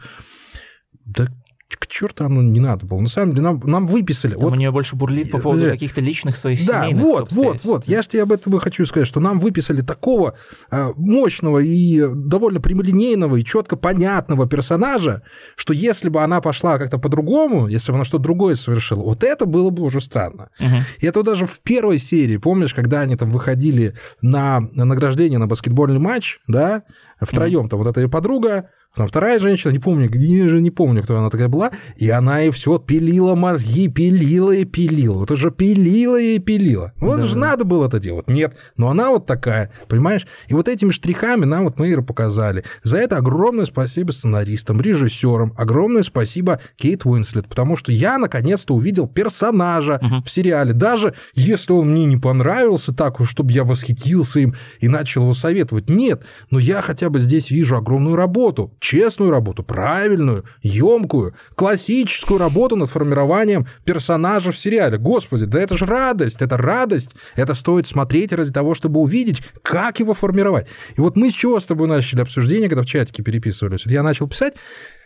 Да 1.04 1.26
к 1.76 1.86
черта 1.86 2.26
оно 2.26 2.42
не 2.42 2.60
надо 2.60 2.86
было. 2.86 3.00
На 3.00 3.08
самом 3.08 3.32
деле 3.32 3.42
нам, 3.42 3.60
нам 3.64 3.86
выписали. 3.86 4.34
Там 4.34 4.42
вот, 4.42 4.52
у 4.52 4.56
нее 4.56 4.70
больше 4.70 4.96
бурлит 4.96 5.30
по 5.30 5.38
поводу 5.38 5.64
да, 5.64 5.70
каких-то 5.70 6.00
личных 6.00 6.36
своих 6.36 6.64
Да, 6.66 6.88
вот, 6.92 7.32
вот, 7.32 7.60
вот. 7.64 7.84
Я 7.86 8.02
же 8.02 8.08
тебе 8.08 8.22
об 8.22 8.32
этом 8.32 8.58
хочу 8.58 8.84
сказать, 8.86 9.06
что 9.06 9.20
нам 9.20 9.38
выписали 9.38 9.80
такого 9.80 10.36
э, 10.70 10.90
мощного 10.96 11.58
и 11.58 12.02
довольно 12.14 12.60
прямолинейного 12.60 13.36
и 13.36 13.44
четко 13.44 13.76
понятного 13.76 14.48
персонажа, 14.48 15.22
что 15.56 15.72
если 15.72 16.08
бы 16.08 16.22
она 16.22 16.40
пошла 16.40 16.78
как-то 16.78 16.98
по-другому, 16.98 17.68
если 17.68 17.92
бы 17.92 17.96
она 17.96 18.04
что-то 18.04 18.24
другое 18.24 18.54
совершила, 18.54 19.02
вот 19.02 19.22
это 19.22 19.46
было 19.46 19.70
бы 19.70 19.82
уже 19.82 20.00
странно. 20.00 20.50
Угу. 20.58 20.76
И 21.00 21.06
это 21.06 21.22
даже 21.22 21.46
в 21.46 21.60
первой 21.60 21.98
серии, 21.98 22.36
помнишь, 22.36 22.74
когда 22.74 23.00
они 23.00 23.16
там 23.16 23.30
выходили 23.30 23.94
на 24.20 24.60
награждение 24.74 25.38
на 25.38 25.46
баскетбольный 25.46 26.00
матч, 26.00 26.40
да, 26.46 26.82
втроем-то, 27.20 27.76
угу. 27.76 27.84
вот 27.84 27.90
эта 27.90 28.00
ее 28.00 28.08
подруга, 28.08 28.70
там 28.96 29.06
вторая 29.06 29.38
женщина, 29.38 29.70
не 29.70 29.78
помню, 29.78 30.10
где 30.10 30.48
же 30.48 30.60
не 30.60 30.72
помню, 30.72 31.04
кто 31.04 31.16
она 31.16 31.30
такая 31.30 31.46
была, 31.46 31.70
и 31.96 32.10
она 32.10 32.42
и 32.42 32.50
все 32.50 32.78
пилила 32.78 33.36
мозги, 33.36 33.86
пилила 33.86 34.50
и 34.50 34.64
пилила. 34.64 35.18
Вот 35.18 35.30
уже 35.30 35.52
пилила 35.52 36.20
и 36.20 36.40
пилила. 36.40 36.92
Вот 36.96 37.20
да. 37.20 37.26
же 37.26 37.38
надо 37.38 37.64
было 37.64 37.86
это 37.86 38.00
делать. 38.00 38.28
Нет, 38.28 38.56
но 38.76 38.90
она 38.90 39.10
вот 39.10 39.26
такая, 39.26 39.70
понимаешь? 39.88 40.26
И 40.48 40.54
вот 40.54 40.66
этими 40.66 40.90
штрихами 40.90 41.44
нам 41.44 41.64
вот 41.64 41.78
Мейера 41.78 42.02
показали. 42.02 42.64
За 42.82 42.96
это 42.96 43.16
огромное 43.18 43.64
спасибо 43.64 44.10
сценаристам, 44.10 44.80
режиссерам, 44.80 45.54
огромное 45.56 46.02
спасибо 46.02 46.60
Кейт 46.76 47.06
Уинслет, 47.06 47.48
потому 47.48 47.76
что 47.76 47.92
я 47.92 48.18
наконец-то 48.18 48.74
увидел 48.74 49.06
персонажа 49.06 50.00
uh-huh. 50.02 50.24
в 50.24 50.30
сериале. 50.30 50.72
Даже 50.72 51.14
если 51.34 51.72
он 51.72 51.92
мне 51.92 52.06
не 52.06 52.16
понравился 52.16 52.92
так 52.92 53.20
чтобы 53.20 53.52
я 53.52 53.64
восхитился 53.64 54.40
им 54.40 54.54
и 54.80 54.88
начал 54.88 55.22
его 55.22 55.34
советовать. 55.34 55.88
Нет, 55.88 56.24
но 56.50 56.58
я 56.58 56.80
хотя 56.82 57.10
бы 57.10 57.20
здесь 57.20 57.50
вижу 57.50 57.76
огромную 57.76 58.16
работу 58.16 58.72
честную 58.80 59.30
работу, 59.30 59.62
правильную, 59.62 60.44
емкую, 60.62 61.34
классическую 61.54 62.38
работу 62.38 62.76
над 62.76 62.90
формированием 62.90 63.66
персонажа 63.84 64.50
в 64.50 64.58
сериале. 64.58 64.98
Господи, 64.98 65.44
да 65.44 65.60
это 65.60 65.76
же 65.76 65.86
радость, 65.86 66.42
это 66.42 66.56
радость. 66.56 67.14
Это 67.36 67.54
стоит 67.54 67.86
смотреть 67.86 68.32
ради 68.32 68.52
того, 68.52 68.74
чтобы 68.74 69.00
увидеть, 69.00 69.42
как 69.62 70.00
его 70.00 70.14
формировать. 70.14 70.66
И 70.96 71.00
вот 71.00 71.16
мы 71.16 71.30
с 71.30 71.34
чего 71.34 71.60
с 71.60 71.66
тобой 71.66 71.86
начали 71.86 72.20
обсуждение, 72.20 72.68
когда 72.68 72.82
в 72.82 72.86
чатике 72.86 73.22
переписывались? 73.22 73.84
Вот 73.84 73.92
я 73.92 74.02
начал 74.02 74.26
писать, 74.26 74.54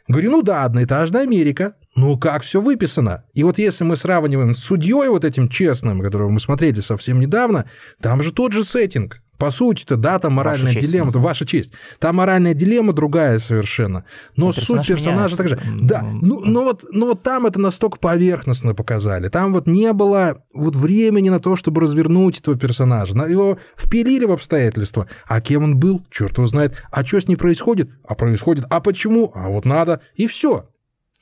Говорю, 0.07 0.33
ну 0.33 0.43
да, 0.43 0.65
одноэтажная 0.65 1.23
Америка. 1.23 1.77
Ну 1.97 2.19
как 2.19 2.43
все 2.43 2.61
выписано? 2.61 3.25
И 3.33 3.43
вот 3.43 3.57
если 3.57 3.85
мы 3.85 3.97
сравниваем 3.97 4.55
с 4.55 4.59
судьей 4.59 5.09
вот 5.09 5.25
этим 5.25 5.49
честным, 5.49 6.03
которого 6.03 6.29
мы 6.29 6.41
смотрели 6.41 6.81
совсем 6.81 7.21
недавно, 7.21 7.65
там 8.03 8.23
же 8.23 8.31
тот 8.31 8.53
же 8.53 8.65
сеттинг. 8.65 9.23
По 9.39 9.51
сути-то, 9.51 9.97
да, 9.97 10.19
там 10.19 10.35
моральная 10.35 10.73
ваша 10.73 10.81
дилемма, 10.81 11.07
честь, 11.07 11.17
ваша 11.17 11.47
честь. 11.47 11.73
Там 11.99 12.17
моральная 12.17 12.55
дилемма 12.55 12.93
другая 12.93 13.39
совершенно. 13.39 14.05
Но, 14.37 14.47
но 14.47 14.53
суть 14.53 14.87
персонажа 14.87 15.37
также. 15.37 15.61
Да, 15.81 16.03
ну, 16.03 16.41
ну, 16.41 16.65
вот, 16.65 16.85
ну 16.93 17.07
вот 17.07 17.23
там 17.23 17.47
это 17.47 17.61
настолько 17.61 17.99
поверхностно 17.99 18.75
показали. 18.75 19.29
Там 19.29 19.53
вот 19.53 19.67
не 19.67 19.93
было 19.93 20.43
вот 20.53 20.77
времени 20.77 21.31
на 21.31 21.41
то, 21.41 21.57
чтобы 21.57 21.81
развернуть 21.81 22.41
этого 22.41 22.57
персонажа. 22.57 23.15
Его 23.27 23.59
впилили 23.77 24.25
в 24.25 24.33
обстоятельства. 24.33 25.09
А 25.27 25.41
кем 25.41 25.65
он 25.65 25.79
был, 25.79 26.05
черт 26.11 26.37
его 26.37 26.47
знает. 26.47 26.81
А 26.91 27.05
что 27.05 27.21
с 27.21 27.29
ним 27.29 27.39
происходит? 27.39 27.91
А 28.07 28.15
происходит. 28.15 28.67
А 28.71 28.81
почему? 28.81 29.33
А 29.35 29.49
вот 29.49 29.65
надо. 29.65 30.01
И 30.15 30.27
все. 30.27 30.69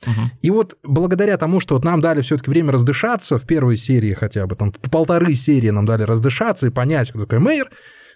Угу. 0.05 0.21
И 0.41 0.51
вот 0.51 0.77
благодаря 0.83 1.37
тому, 1.37 1.59
что 1.59 1.75
вот 1.75 1.83
нам 1.83 2.01
дали 2.01 2.21
все-таки 2.21 2.49
время 2.49 2.71
раздышаться 2.71 3.37
в 3.37 3.45
первой 3.45 3.77
серии 3.77 4.13
хотя 4.13 4.45
бы, 4.47 4.55
там 4.55 4.71
полторы 4.71 5.33
серии 5.33 5.69
нам 5.69 5.85
дали 5.85 6.03
раздышаться 6.03 6.67
и 6.67 6.69
понять, 6.69 7.09
кто 7.09 7.21
такой 7.21 7.39
Мейер, 7.39 7.69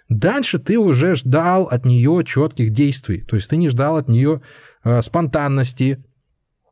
Дальше 0.08 0.58
ты 0.58 0.78
уже 0.78 1.14
ждал 1.14 1.64
от 1.64 1.84
нее 1.84 2.22
четких 2.24 2.70
действий. 2.70 3.22
То 3.22 3.36
есть 3.36 3.50
ты 3.50 3.56
не 3.56 3.68
ждал 3.68 3.96
от 3.96 4.08
нее 4.08 4.40
э, 4.84 5.02
спонтанности, 5.02 6.02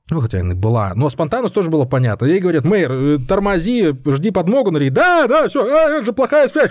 ну, 0.09 0.21
хотя 0.21 0.41
она 0.41 0.55
была. 0.55 0.95
Но 0.95 1.11
спонтанность 1.11 1.53
тоже 1.53 1.69
было 1.69 1.85
понятно. 1.85 2.27
Ей 2.27 2.39
говорят, 2.39 2.65
мэр, 2.65 2.93
э, 2.93 3.19
тормози, 3.19 3.93
жди 4.07 4.31
подмогу. 4.31 4.69
Она 4.69 4.79
говорит, 4.79 4.95
да, 4.95 5.27
да, 5.27 5.49
все, 5.49 5.65
а, 5.65 5.91
это 5.91 6.05
же 6.05 6.13
плохая 6.13 6.49
связь. 6.49 6.71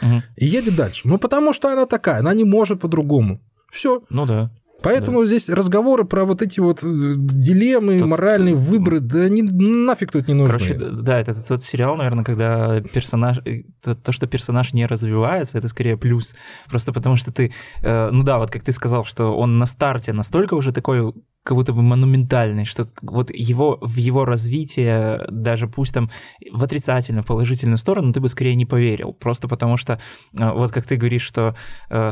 Угу. 0.00 0.22
И 0.36 0.46
едет 0.46 0.76
дальше. 0.76 1.02
Ну, 1.08 1.18
потому 1.18 1.52
что 1.52 1.72
она 1.72 1.86
такая, 1.86 2.20
она 2.20 2.34
не 2.34 2.44
может 2.44 2.80
по-другому. 2.80 3.40
Все. 3.72 4.02
Ну 4.10 4.26
да. 4.26 4.50
Поэтому 4.82 5.20
да. 5.20 5.26
здесь 5.26 5.48
разговоры 5.48 6.04
про 6.04 6.24
вот 6.24 6.40
эти 6.40 6.60
вот 6.60 6.84
э, 6.84 7.14
дилеммы, 7.16 7.98
Тут... 7.98 8.08
моральные 8.08 8.54
выборы, 8.54 9.00
да 9.00 9.22
они 9.22 9.42
нафиг 9.42 10.12
тут 10.12 10.28
не 10.28 10.34
нужны. 10.34 10.58
Короче, 10.58 10.78
да, 10.78 11.18
это 11.18 11.34
тот 11.42 11.64
сериал, 11.64 11.96
наверное, 11.96 12.24
когда 12.24 12.80
персонаж, 12.80 13.38
э, 13.44 13.62
то, 13.82 13.96
то, 13.96 14.12
что 14.12 14.26
персонаж 14.28 14.72
не 14.72 14.86
развивается, 14.86 15.58
это 15.58 15.68
скорее 15.68 15.96
плюс. 15.96 16.36
Просто 16.68 16.92
потому 16.92 17.16
что 17.16 17.32
ты, 17.32 17.52
э, 17.82 18.10
ну 18.10 18.22
да, 18.22 18.38
вот 18.38 18.50
как 18.50 18.62
ты 18.62 18.70
сказал, 18.70 19.04
что 19.04 19.36
он 19.36 19.58
на 19.58 19.66
старте 19.66 20.12
настолько 20.12 20.54
уже 20.54 20.72
такой 20.72 21.12
как 21.48 21.56
будто 21.56 21.72
бы 21.72 21.82
монументальный, 21.82 22.64
что 22.64 22.88
вот 23.02 23.32
его, 23.34 23.78
в 23.80 23.96
его 23.96 24.24
развитие, 24.24 25.26
даже 25.28 25.66
пусть 25.66 25.94
там 25.94 26.10
в 26.52 26.62
отрицательную, 26.62 27.24
положительную 27.24 27.78
сторону, 27.78 28.12
ты 28.12 28.20
бы 28.20 28.28
скорее 28.28 28.54
не 28.54 28.66
поверил. 28.66 29.12
Просто 29.12 29.48
потому 29.48 29.76
что, 29.76 29.98
вот 30.32 30.70
как 30.70 30.86
ты 30.86 30.96
говоришь, 30.96 31.22
что 31.22 31.56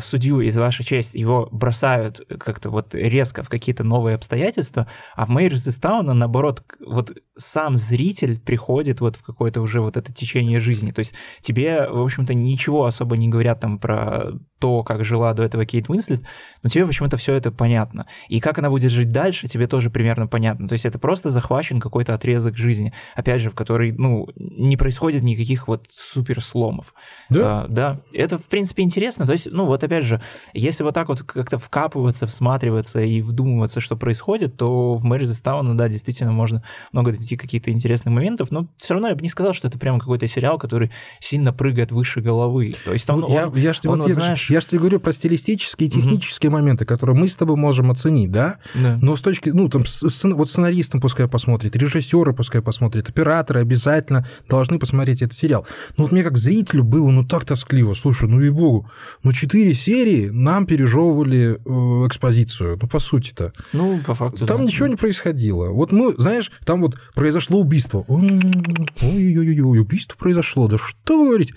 судью 0.00 0.40
из 0.40 0.56
вашей 0.56 0.84
честь 0.84 1.14
его 1.14 1.48
бросают 1.52 2.22
как 2.40 2.56
как-то 2.56 2.70
вот 2.70 2.94
резко 2.94 3.42
в 3.42 3.50
какие-то 3.50 3.84
новые 3.84 4.14
обстоятельства, 4.14 4.86
а 5.14 5.26
в 5.26 5.28
Мейерс 5.28 5.66
из 5.66 5.76
Тауна, 5.76 6.14
наоборот, 6.14 6.64
вот 6.80 7.12
сам 7.36 7.76
зритель 7.76 8.40
приходит 8.40 9.02
вот 9.02 9.16
в 9.16 9.22
какое-то 9.22 9.60
уже 9.60 9.82
вот 9.82 9.98
это 9.98 10.10
течение 10.10 10.58
жизни. 10.58 10.90
То 10.90 11.00
есть 11.00 11.12
тебе, 11.42 11.86
в 11.86 12.00
общем-то, 12.00 12.32
ничего 12.32 12.86
особо 12.86 13.18
не 13.18 13.28
говорят 13.28 13.60
там 13.60 13.78
про 13.78 14.32
то, 14.58 14.82
как 14.84 15.04
жила 15.04 15.34
до 15.34 15.42
этого 15.42 15.66
Кейт 15.66 15.90
Уинслет, 15.90 16.22
но 16.62 16.70
тебе 16.70 16.86
почему-то 16.86 17.18
все 17.18 17.34
это 17.34 17.52
понятно. 17.52 18.06
И 18.28 18.40
как 18.40 18.58
она 18.58 18.70
будет 18.70 18.90
жить 18.90 19.12
дальше, 19.12 19.25
тебе 19.32 19.66
тоже 19.66 19.90
примерно 19.90 20.26
понятно. 20.26 20.68
То 20.68 20.72
есть 20.72 20.84
это 20.84 20.98
просто 20.98 21.30
захвачен 21.30 21.80
какой-то 21.80 22.14
отрезок 22.14 22.56
жизни, 22.56 22.92
опять 23.14 23.40
же, 23.40 23.50
в 23.50 23.54
который, 23.54 23.92
ну, 23.92 24.28
не 24.36 24.76
происходит 24.76 25.22
никаких 25.22 25.68
вот 25.68 25.86
супер 25.88 26.40
сломов. 26.40 26.94
Да? 27.30 27.62
А, 27.62 27.66
да. 27.68 28.00
Это, 28.12 28.38
в 28.38 28.44
принципе, 28.44 28.82
интересно. 28.82 29.26
То 29.26 29.32
есть, 29.32 29.48
ну, 29.50 29.66
вот 29.66 29.82
опять 29.82 30.04
же, 30.04 30.20
если 30.52 30.82
вот 30.84 30.94
так 30.94 31.08
вот 31.08 31.22
как-то 31.22 31.58
вкапываться, 31.58 32.26
всматриваться 32.26 33.00
и 33.00 33.20
вдумываться, 33.20 33.80
что 33.80 33.96
происходит, 33.96 34.56
то 34.56 34.94
в 34.94 35.04
Мэрис 35.04 35.40
Тауна, 35.40 35.76
да, 35.76 35.88
действительно 35.88 36.32
можно 36.32 36.62
много 36.92 37.10
найти 37.10 37.36
каких-то 37.36 37.70
интересных 37.70 38.14
моментов, 38.14 38.50
но 38.50 38.68
все 38.76 38.94
равно 38.94 39.08
я 39.08 39.14
бы 39.14 39.22
не 39.22 39.28
сказал, 39.28 39.52
что 39.52 39.68
это 39.68 39.78
прямо 39.78 39.98
какой-то 39.98 40.28
сериал, 40.28 40.58
который 40.58 40.90
сильно 41.20 41.52
прыгает 41.52 41.92
выше 41.92 42.20
головы. 42.20 42.74
То 42.84 42.92
есть 42.92 43.06
там 43.06 43.20
ну, 43.20 43.26
он, 43.26 43.32
я, 43.32 43.52
я, 43.54 43.72
ж, 43.72 43.80
он, 43.84 43.98
вот, 43.98 44.06
вот, 44.06 44.12
знаешь... 44.12 44.50
я 44.50 44.60
же 44.60 44.66
тебе 44.68 44.80
говорю 44.80 45.00
про 45.00 45.12
стилистические 45.12 45.88
и 45.88 45.90
технические 45.90 46.50
угу. 46.50 46.58
моменты, 46.58 46.84
которые 46.84 47.16
мы 47.16 47.28
с 47.28 47.36
тобой 47.36 47.56
можем 47.56 47.90
оценить, 47.90 48.30
да? 48.30 48.56
да. 48.74 48.98
Но 49.00 49.15
с 49.16 49.20
точки, 49.20 49.50
ну, 49.50 49.68
там, 49.68 49.84
вот 50.34 50.50
сценаристам 50.50 51.00
пускай 51.00 51.28
посмотрит, 51.28 51.76
режиссеры 51.76 52.32
пускай 52.32 52.62
посмотрят, 52.62 53.08
операторы 53.08 53.60
обязательно 53.60 54.26
должны 54.48 54.78
посмотреть 54.78 55.22
этот 55.22 55.36
сериал. 55.36 55.66
Но 55.96 56.04
вот 56.04 56.12
мне 56.12 56.22
как 56.22 56.36
зрителю 56.36 56.84
было, 56.84 57.10
ну, 57.10 57.24
так 57.24 57.44
тоскливо. 57.44 57.94
Слушай, 57.94 58.28
ну 58.28 58.40
и 58.40 58.50
богу, 58.50 58.90
ну, 59.22 59.32
четыре 59.32 59.74
серии 59.74 60.28
нам 60.28 60.66
пережевывали 60.66 61.58
э, 61.64 62.06
экспозицию, 62.06 62.78
ну, 62.80 62.88
по 62.88 62.98
сути-то. 62.98 63.52
Ну, 63.72 64.00
по 64.04 64.14
факту, 64.14 64.46
Там 64.46 64.58
да. 64.58 64.64
ничего 64.64 64.86
не 64.86 64.96
происходило. 64.96 65.70
Вот 65.70 65.92
мы, 65.92 66.14
знаешь, 66.16 66.50
там 66.64 66.82
вот 66.82 66.96
произошло 67.14 67.60
убийство. 67.60 68.04
Ой-ой-ой, 68.08 69.78
убийство 69.78 70.16
произошло. 70.16 70.68
Да 70.68 70.78
что 70.78 71.24
говорить? 71.24 71.52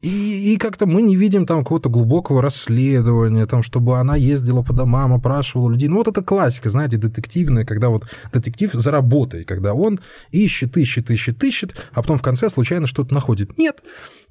И, 0.00 0.54
и 0.54 0.56
как-то 0.58 0.86
мы 0.86 1.02
не 1.02 1.16
видим 1.16 1.44
там 1.44 1.64
какого-то 1.64 1.88
глубокого 1.88 2.40
расследования, 2.40 3.46
там, 3.46 3.64
чтобы 3.64 3.98
она 3.98 4.14
ездила 4.14 4.62
по 4.62 4.72
домам, 4.72 5.12
опрашивала 5.12 5.72
людей. 5.72 5.88
Ну, 5.88 5.96
вот 5.96 6.06
это 6.06 6.22
классика, 6.22 6.70
знаете, 6.70 6.98
детективная, 6.98 7.64
когда 7.64 7.88
вот 7.88 8.04
детектив 8.32 8.72
за 8.72 8.90
работой, 8.92 9.44
когда 9.44 9.74
он 9.74 9.98
ищет, 10.30 10.76
ищет, 10.76 11.10
ищет, 11.10 11.42
ищет, 11.42 11.74
а 11.92 12.02
потом 12.02 12.18
в 12.18 12.22
конце 12.22 12.48
случайно 12.48 12.86
что-то 12.86 13.12
находит. 13.12 13.58
Нет, 13.58 13.82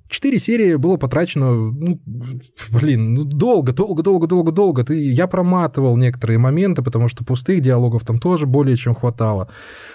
Четыре 0.09 0.39
серии 0.39 0.75
было 0.75 0.97
потрачено, 0.97 1.53
ну, 1.53 1.99
блин, 2.71 3.13
ну, 3.13 3.23
долго, 3.23 3.73
долго, 3.73 4.03
долго, 4.03 4.27
долго, 4.27 4.51
долго. 4.51 4.83
Ты, 4.83 5.11
я 5.11 5.27
проматывал 5.27 5.97
некоторые 5.97 6.37
моменты, 6.37 6.81
потому 6.81 7.09
что 7.09 7.25
пустых 7.25 7.61
диалогов 7.61 8.05
там 8.05 8.17
тоже 8.19 8.45
более 8.45 8.77
чем 8.77 8.95
хватало. 8.95 9.49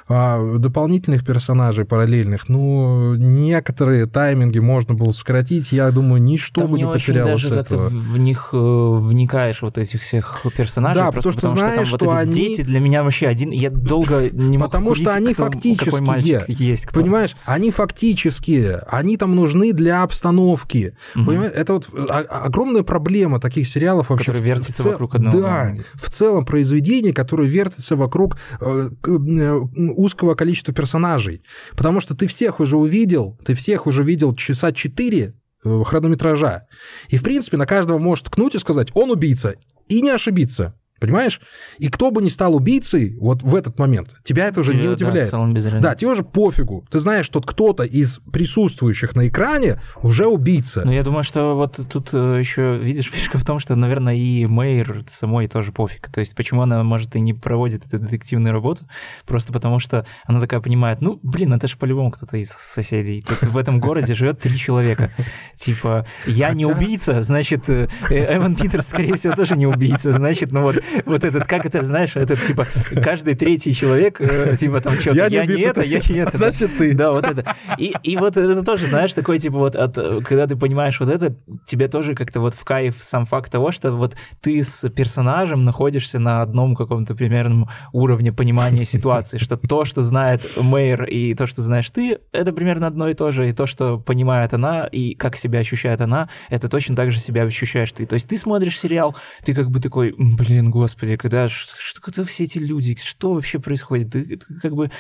А, 0.09 0.59
дополнительных 0.59 1.25
персонажей 1.25 1.85
параллельных, 1.85 2.49
ну, 2.49 3.15
некоторые 3.15 4.07
тайминги 4.07 4.59
можно 4.59 4.95
было 4.95 5.13
сократить. 5.13 5.73
Я 5.73 5.91
думаю, 5.91 6.23
ничто 6.23 6.63
там 6.63 6.73
бы 6.73 6.77
не, 6.77 6.85
не 6.85 6.93
потерялось 6.93 7.43
даже 7.43 7.55
этого. 7.55 7.85
Как 7.85 7.93
в 7.93 8.19
них 8.19 8.51
э, 8.53 8.57
вникаешь, 8.57 9.63
вот 9.63 9.79
этих 9.79 10.03
всех 10.03 10.45
персонажей. 10.57 11.03
Да, 11.03 11.11
просто 11.11 11.33
потому, 11.33 11.57
что, 11.57 11.67
знаешь, 11.67 11.89
что, 11.89 11.99
там 11.99 12.09
что 12.09 12.17
вот 12.17 12.23
эти 12.23 12.39
они... 12.39 12.49
дети 12.49 12.63
для 12.63 12.81
меня 12.81 13.03
вообще 13.03 13.29
один... 13.29 13.51
Я 13.51 13.71
долго 13.71 14.29
не 14.31 14.59
мог 14.59 14.71
Потому 14.71 14.95
что 14.95 15.15
они 15.15 15.33
кто, 15.33 15.45
фактические. 15.45 16.45
есть. 16.49 16.87
Кто. 16.87 17.01
Понимаешь, 17.01 17.35
они 17.45 17.71
фактические. 17.71 18.83
Они 18.89 19.17
там 19.17 19.35
нужны 19.35 19.73
для 19.73 20.02
обстановки. 20.03 20.97
Угу. 21.15 21.25
Понимаешь? 21.25 21.53
Это 21.55 21.75
вот 21.75 21.89
огромная 22.09 22.83
проблема 22.83 23.41
таких 23.41 23.67
сериалов 23.67 24.11
вообще. 24.11 24.27
Которые 24.27 24.55
вертятся 24.55 24.83
цел... 24.83 24.93
вокруг 24.93 25.15
одного. 25.15 25.41
Да, 25.41 25.75
в 25.95 26.11
целом 26.11 26.45
произведение, 26.45 27.13
которое 27.13 27.49
вертится 27.49 27.97
вокруг 27.97 28.39
э, 28.61 28.89
э, 29.07 29.53
узкого 29.97 30.35
количества 30.35 30.75
персонажей. 30.75 31.43
Потому 31.77 32.01
что 32.01 32.15
ты 32.15 32.27
всех 32.27 32.61
уже 32.61 32.77
увидел, 32.77 33.39
ты 33.45 33.55
всех 33.55 33.87
уже 33.87 34.03
видел 34.03 34.35
часа 34.35 34.73
четыре 34.73 35.35
э, 35.65 35.83
хронометража. 35.85 36.67
И, 37.09 37.17
в 37.17 37.23
принципе, 37.23 37.57
на 37.57 37.67
каждого 37.67 37.99
может 37.99 38.27
ткнуть 38.27 38.55
и 38.55 38.59
сказать, 38.59 38.89
он 38.95 39.11
убийца, 39.11 39.55
и 39.89 40.01
не 40.01 40.11
ошибиться. 40.11 40.75
Понимаешь? 41.07 41.41
И 41.79 41.89
кто 41.89 42.11
бы 42.11 42.23
ни 42.23 42.29
стал 42.29 42.55
убийцей 42.55 43.17
вот 43.19 43.43
в 43.43 43.55
этот 43.55 43.79
момент, 43.79 44.15
тебя 44.25 44.49
это 44.49 44.61
уже 44.61 44.73
Тебе, 44.73 44.83
не 44.83 44.87
да, 44.89 44.93
удивляет. 44.93 45.31
Да, 45.31 45.39
разницы. 45.39 45.97
тебе 45.99 46.11
уже 46.11 46.23
пофигу. 46.23 46.87
Ты 46.91 47.01
знаешь, 47.01 47.27
что 47.27 47.41
кто-то 47.41 47.85
из 47.85 48.21
присутствующих 48.33 49.15
на 49.15 49.29
экране 49.29 49.81
уже 50.03 50.27
убийца. 50.27 50.83
Ну, 50.85 50.93
я 50.93 51.03
думаю, 51.03 51.25
что 51.25 51.55
вот 51.55 51.81
тут 51.91 52.13
еще, 52.13 52.79
видишь, 52.79 53.07
фишка 53.13 53.39
в 53.39 53.45
том, 53.45 53.59
что, 53.59 53.75
наверное, 53.75 54.15
и 54.15 54.47
Мэйр 54.47 55.05
самой 55.09 55.49
тоже 55.49 55.73
пофиг. 55.73 56.09
То 56.09 56.21
есть, 56.21 56.35
почему 56.35 56.63
она, 56.63 56.83
может, 56.83 57.15
и 57.17 57.21
не 57.21 57.35
проводит 57.35 57.87
эту 57.87 57.99
детективную 57.99 58.53
работу, 58.53 58.87
просто 59.27 59.53
потому 59.53 59.79
что 59.79 60.07
она 60.27 60.41
такая 60.41 60.61
понимает, 60.61 61.01
ну, 61.01 61.19
блин, 61.23 61.53
это 61.53 61.69
же 61.69 61.77
по-любому 61.77 62.11
кто-то 62.11 62.37
из 62.37 62.51
соседей. 62.51 63.23
Тут 63.23 63.43
в 63.43 63.57
этом 63.59 63.81
городе 63.81 64.15
живет 64.15 64.41
три 64.41 64.57
человека. 64.57 65.11
Типа, 65.57 66.07
я 66.27 66.53
не 66.53 66.67
убийца, 66.67 67.23
значит, 67.23 67.69
э, 67.69 67.89
Эван 68.11 68.55
Питерс, 68.55 68.89
скорее 68.89 69.15
всего, 69.15 69.35
тоже 69.35 69.57
не 69.57 69.67
убийца. 69.67 70.13
Значит, 70.13 70.53
ну 70.53 70.63
вот, 70.63 70.77
вот 71.07 71.25
этот, 71.25 71.45
как 71.47 71.67
это, 71.67 71.83
знаешь, 71.83 72.17
этот, 72.17 72.43
типа, 72.43 72.67
каждый 73.03 73.35
третий 73.35 73.75
человек, 73.75 74.21
э, 74.21 74.57
типа, 74.57 74.81
там 74.81 74.95
что-то, 74.95 75.17
Я 75.17 75.27
я, 75.27 75.47
не 75.47 75.63
это, 75.63 75.83
я 75.83 75.99
не 75.99 76.19
это. 76.19 76.37
Значит, 76.43 76.77
ты. 76.77 76.95
Да, 76.95 77.13
вот 77.13 77.27
это. 77.27 77.57
И, 77.79 77.95
и 78.03 78.17
вот 78.17 78.37
это 78.37 78.63
тоже, 78.63 78.87
знаешь, 78.87 79.13
такой, 79.15 79.39
типа, 79.39 79.59
вот, 79.59 79.77
от, 79.77 79.95
когда 80.25 80.47
ты 80.47 80.57
понимаешь 80.57 80.99
вот 81.01 81.09
это, 81.09 81.35
тебе 81.65 81.89
тоже 81.89 82.15
как-то 82.15 82.41
вот 82.41 82.55
в 82.55 82.65
кайф 82.65 82.97
сам 83.01 83.27
факт 83.27 83.51
того, 83.51 83.73
что 83.73 83.93
вот 83.93 84.17
ты 84.41 84.63
с 84.63 84.89
персонажем 84.91 85.65
находишься 85.65 86.19
на 86.19 86.43
одном 86.43 86.75
каком-то 86.75 87.15
примерном 87.15 87.69
уровне 87.93 88.33
понимания 88.33 88.85
ситуации, 88.85 89.39
что 89.39 89.57
то, 89.57 89.85
что 89.85 90.01
знает 90.01 90.47
Мэйр, 90.57 91.05
и 91.05 91.35
то, 91.35 91.47
что 91.47 91.63
знаешь 91.63 91.91
ты, 91.91 92.19
это 92.33 92.53
примерно 92.53 92.87
одно 92.87 93.09
и 93.09 93.15
то 93.15 93.31
же, 93.31 93.49
и 93.49 93.53
то, 93.53 93.67
что 93.67 93.99
понимает 93.99 94.55
она, 94.55 94.87
и 94.87 95.15
как 95.15 95.37
себя 95.37 95.61
ощущает 95.61 96.01
она, 96.01 96.29
это 96.49 96.69
точно 96.69 96.97
так 96.97 97.11
же 97.13 97.21
себя 97.21 97.43
ощущаешь 97.43 97.93
ты. 97.93 98.07
То 98.07 98.15
есть 98.15 98.29
ты 98.29 98.37
смотришь 98.37 98.79
сериал, 98.79 99.17
ты 99.45 99.55
как 99.55 99.71
бы 99.71 99.81
такой, 99.81 100.15
«М, 100.19 100.37
блин, 100.37 100.71
господи, 100.71 100.82
когда, 101.19 101.49
ш- 101.49 101.69
что, 101.79 102.01
это 102.11 102.25
все 102.25 102.45
эти 102.45 102.59
люди, 102.59 102.97
что 103.03 103.35
вообще 103.35 103.59
происходит? 103.59 104.15
Это 104.15 104.47
как 104.61 104.75
бы 104.75 104.91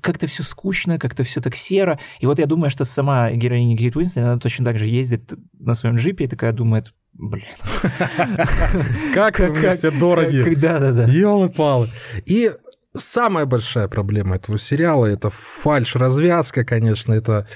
как-то 0.00 0.26
все 0.26 0.42
скучно, 0.42 0.98
как-то 0.98 1.24
все 1.24 1.40
так 1.40 1.54
серо. 1.56 1.98
И 2.20 2.26
вот 2.26 2.38
я 2.38 2.46
думаю, 2.46 2.70
что 2.70 2.84
сама 2.84 3.30
героиня 3.32 3.76
Кейт 3.76 3.96
Уинслет, 3.96 4.24
она 4.24 4.38
точно 4.38 4.64
так 4.64 4.78
же 4.78 4.86
ездит 4.86 5.32
на 5.58 5.74
своем 5.74 5.96
джипе 5.96 6.24
и 6.24 6.28
такая 6.28 6.52
думает, 6.52 6.94
блин, 7.12 7.44
Как 9.14 9.38
вы 9.38 9.74
все 9.74 9.90
дороги. 9.90 10.54
Да-да-да. 10.54 11.06
Ёлы-палы. 11.06 11.88
И 12.26 12.52
самая 12.96 13.46
большая 13.46 13.88
проблема 13.88 14.36
этого 14.36 14.58
сериала 14.58 15.06
это 15.06 15.30
фальш-развязка, 15.30 16.64
конечно, 16.64 17.12
это... 17.12 17.46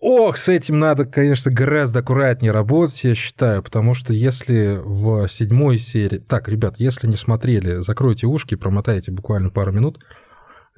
Ох, 0.00 0.36
с 0.36 0.48
этим 0.48 0.80
надо, 0.80 1.04
конечно, 1.04 1.50
гораздо 1.52 2.00
аккуратнее 2.00 2.52
работать, 2.52 3.04
я 3.04 3.14
считаю, 3.14 3.62
потому 3.62 3.94
что 3.94 4.12
если 4.12 4.80
в 4.82 5.28
седьмой 5.28 5.78
серии... 5.78 6.18
Так, 6.18 6.48
ребят, 6.48 6.76
если 6.78 7.06
не 7.06 7.16
смотрели, 7.16 7.76
закройте 7.82 8.26
ушки, 8.26 8.56
промотайте 8.56 9.12
буквально 9.12 9.50
пару 9.50 9.72
минут. 9.72 10.00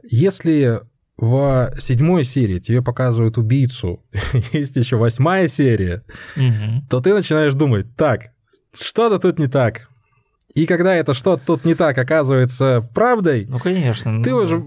Если 0.02 0.80
в 1.16 1.70
седьмой 1.78 2.24
серии 2.24 2.58
тебе 2.58 2.82
показывают 2.82 3.38
убийцу, 3.38 4.04
есть 4.52 4.76
еще 4.76 4.96
восьмая 4.96 5.48
серия, 5.48 6.04
Мгм. 6.36 6.86
то 6.88 7.00
ты 7.00 7.14
начинаешь 7.14 7.54
думать, 7.54 7.86
так, 7.96 8.32
что-то 8.72 9.18
тут 9.18 9.38
не 9.38 9.48
так. 9.48 9.88
И 10.54 10.64
когда 10.66 10.94
это 10.94 11.12
что-то 11.14 11.42
тут 11.46 11.64
не 11.66 11.74
так 11.74 11.96
оказывается 11.98 12.80
правдой, 12.94 13.44
Ну, 13.46 13.58
конечно. 13.58 14.22
ты 14.22 14.30
ну, 14.30 14.37
уже 14.38 14.56
в- 14.56 14.62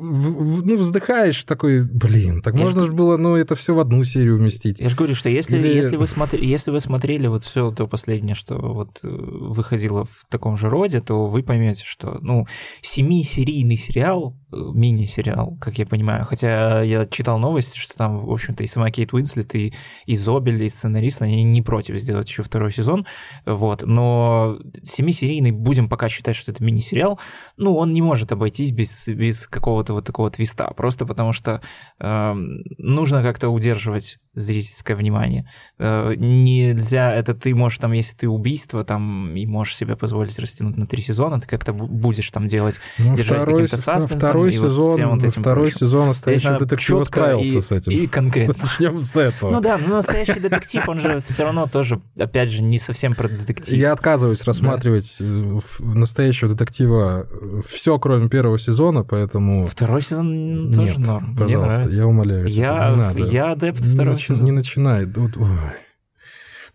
в- 0.59 0.65
ну, 0.65 0.77
вздыхаешь 0.77 1.43
такой, 1.43 1.81
блин, 1.81 2.41
так 2.41 2.53
Я 2.53 2.61
можно 2.61 2.85
же 2.85 2.91
было, 2.91 3.17
ну, 3.17 3.35
это 3.35 3.55
все 3.55 3.73
в 3.73 3.79
одну 3.79 4.03
серию 4.03 4.35
уместить. 4.37 4.79
Я 4.79 4.89
же 4.89 4.95
говорю, 4.95 5.15
что 5.15 5.29
если, 5.29 5.57
Или- 5.57 5.73
если, 5.75 5.95
вы 5.97 6.05
смотри, 6.07 6.47
если 6.47 6.69
вы 6.71 6.79
смотрели 6.81 7.27
вот 7.27 7.43
все 7.43 7.71
то 7.71 7.87
последнее, 7.87 8.35
что 8.35 8.57
вот 8.57 8.99
э, 9.03 9.07
выходило 9.09 10.05
в 10.05 10.23
таком 10.29 10.55
же 10.55 10.69
роде, 10.69 11.01
то 11.01 11.25
вы 11.27 11.41
поймете, 11.43 11.83
что, 11.85 12.19
ну, 12.21 12.45
семисерийный 12.81 13.77
сериал, 13.77 14.35
э, 14.37 14.40
мини-сериал, 14.51 15.57
как 15.59 15.77
я 15.77 15.85
понимаю, 15.85 16.25
хотя 16.25 16.81
я 16.81 17.05
читал 17.05 17.39
новости, 17.39 17.77
что 17.77 17.95
там, 17.95 18.19
в 18.19 18.31
общем-то, 18.31 18.63
и 18.63 18.67
сама 18.67 18.91
Кейт 18.91 19.13
Уинслет, 19.13 19.55
и, 19.55 19.73
и 20.05 20.15
Зобель, 20.15 20.63
и 20.63 20.69
сценарист, 20.69 21.21
они 21.21 21.43
не 21.43 21.61
против 21.61 21.97
сделать 21.97 22.29
еще 22.29 22.43
второй 22.43 22.71
сезон, 22.71 23.05
вот, 23.45 23.83
но 23.83 24.57
семисерийный, 24.83 25.51
будем 25.51 25.89
пока 25.89 26.09
считать, 26.09 26.35
что 26.35 26.51
это 26.51 26.63
мини-сериал, 26.63 27.19
ну, 27.57 27.75
он 27.75 27.93
не 27.93 28.01
может 28.01 28.31
обойтись 28.31 28.71
без, 28.71 29.07
без 29.07 29.47
какого-то 29.47 29.93
вот 29.93 30.05
такого 30.05 30.29
твиста, 30.31 30.67
просто 30.75 31.05
потому 31.05 31.31
что 31.33 31.61
эм, 31.99 32.63
нужно 32.77 33.23
как-то 33.23 33.49
удерживать 33.49 34.17
зрительское 34.33 34.95
внимание. 34.95 35.49
Э, 35.77 36.13
нельзя, 36.15 37.13
это 37.13 37.33
ты 37.33 37.53
можешь 37.53 37.79
там, 37.79 37.91
если 37.91 38.15
ты 38.15 38.29
убийство, 38.29 38.83
там, 38.85 39.35
и 39.35 39.45
можешь 39.45 39.75
себе 39.75 39.97
позволить 39.97 40.39
растянуть 40.39 40.77
на 40.77 40.87
три 40.87 41.01
сезона, 41.01 41.39
ты 41.41 41.47
как-то 41.47 41.73
бу- 41.73 41.87
будешь 41.87 42.29
там 42.31 42.47
делать 42.47 42.75
Ну, 42.97 43.15
держать 43.15 43.45
каким-то 43.45 43.77
се- 43.77 43.83
саспенсом 43.83 44.17
второй 44.19 44.40
и 44.47 44.57
вот 44.57 44.69
сезон, 44.69 45.05
вот 45.07 45.23
этим 45.23 45.41
второй 45.41 45.65
прочим. 45.65 45.77
сезон 45.79 46.01
Здесь 46.01 46.15
настоящий 46.15 46.47
надо 46.47 46.65
детектив 46.65 46.87
чётко 46.87 47.05
справился 47.05 47.57
и, 47.57 47.61
с 47.61 47.71
этим. 47.71 47.91
И 47.91 48.07
конкретно. 48.07 48.55
Начнем 48.61 49.01
с 49.01 49.15
этого. 49.15 49.51
Ну 49.51 49.61
да, 49.61 49.77
но 49.77 49.95
настоящий 49.95 50.39
детектив, 50.39 50.87
он 50.87 50.99
же 50.99 51.19
все 51.19 51.43
равно 51.43 51.67
тоже, 51.67 52.01
опять 52.17 52.51
же, 52.51 52.61
не 52.61 52.79
совсем 52.79 53.15
про 53.15 53.27
детектив. 53.27 53.77
Я 53.77 53.91
отказываюсь 53.91 54.43
рассматривать 54.43 55.17
э, 55.19 55.59
настоящего 55.79 56.49
детектива 56.49 57.27
все, 57.65 57.97
кроме 57.99 58.29
первого 58.29 58.59
сезона, 58.59 59.03
поэтому... 59.03 59.67
Второй 59.67 60.01
сезон 60.01 60.71
тоже 60.73 60.99
норм. 60.99 61.35
Пожалуйста, 61.35 61.87
я 61.89 62.07
умоляю. 62.07 62.47
Я, 62.47 63.51
адепт 63.51 63.79
второго 63.79 64.19
сезона. 64.19 64.45
Не 64.45 64.51
начинай. 64.51 65.05
Ой. 65.05 65.90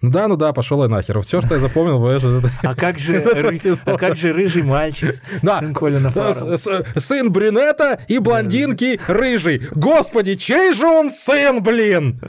Ну 0.03 0.11
да, 0.11 0.29
ну 0.29 0.37
да, 0.37 0.53
пошел 0.53 0.83
я 0.83 0.89
нахер. 0.89 1.21
Все, 1.23 1.41
что 1.41 1.55
я 1.55 1.61
запомнил, 1.61 2.07
это- 2.07 2.51
А 2.63 2.75
как 2.75 2.99
же, 2.99 3.17
а 3.87 3.97
как 3.97 4.17
же 4.17 4.33
рыжий 4.33 4.63
мальчик, 4.63 5.15
Да. 5.43 5.61
сын 5.61 5.73
Колина 5.75 6.11
с- 6.11 6.57
с- 6.63 6.85
сын 6.97 7.31
брюнета 7.33 7.99
и 8.07 8.19
блондинки 8.19 9.01
рыжий. 9.07 9.63
Господи, 9.75 10.35
чей 10.35 10.73
же 10.75 10.87
он 10.87 11.11
сын, 11.11 11.63
блин? 11.63 12.21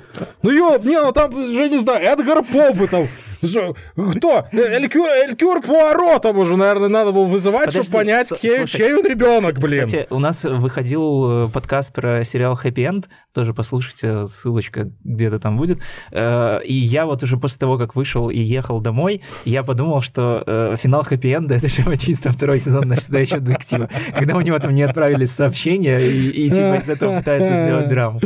Ну 0.42 0.52
ё, 0.52 0.78
не, 0.84 1.00
ну 1.02 1.12
там, 1.12 1.32
же 1.32 1.70
не 1.70 1.80
знаю, 1.80 2.02
Эдгар 2.06 2.44
Поп 2.44 2.78
бы 2.78 2.88
там. 2.88 3.04
Ж- 3.04 3.10
Кто? 3.41 4.47
Элькюр, 4.52 5.08
Элькюр 5.08 5.62
Пуаро 5.62 6.19
там 6.19 6.38
уже, 6.38 6.56
наверное, 6.58 6.88
надо 6.89 7.12
было 7.12 7.26
вызывать, 7.26 7.67
Подожди, 7.67 7.84
чтобы 7.84 7.97
понять, 8.04 8.28
с- 8.28 8.39
чей, 8.39 8.58
слушай, 8.58 8.78
чей 8.78 8.93
он 8.95 9.06
ребенок, 9.06 9.60
блин. 9.60 9.86
Кстати, 9.86 10.08
у 10.10 10.19
нас 10.19 10.43
выходил 10.43 11.45
э, 11.45 11.50
подкаст 11.50 11.93
про 11.93 12.23
сериал 12.23 12.56
«Хэппи 12.56 12.82
Энд», 12.82 13.10
тоже 13.34 13.54
послушайте, 13.54 14.26
ссылочка 14.26 14.89
где-то 15.04 15.39
там 15.39 15.58
будет. 15.58 15.80
Э, 16.12 16.60
И 16.63 16.73
я 16.73 17.06
вот 17.06 17.23
уже 17.23 17.38
после 17.38 17.60
того, 17.60 17.78
как 17.78 17.95
вышел 17.95 18.30
и 18.30 18.39
ехал 18.39 18.82
домой, 18.82 19.21
я 19.45 19.63
подумал, 19.63 20.02
что 20.02 20.43
э, 20.45 20.76
финал 20.78 21.04
«Хэппи 21.04 21.28
Энда»— 21.36 21.56
это 21.58 21.67
же 21.67 21.84
чисто 21.97 22.32
второй 22.32 22.60
сезон 22.60 22.88
«Настоящего 22.88 23.39
детектива». 23.39 23.89
Когда 24.15 24.36
у 24.38 24.41
него 24.41 24.58
там 24.60 24.73
не 24.73 24.84
отправились 24.84 25.32
сообщения, 25.32 26.00
и, 26.00 26.30
и 26.30 26.50
типа 26.50 26.76
из 26.82 26.89
этого 26.89 27.17
пытаются 27.19 27.54
сделать 27.63 27.88
драму. 27.88 28.19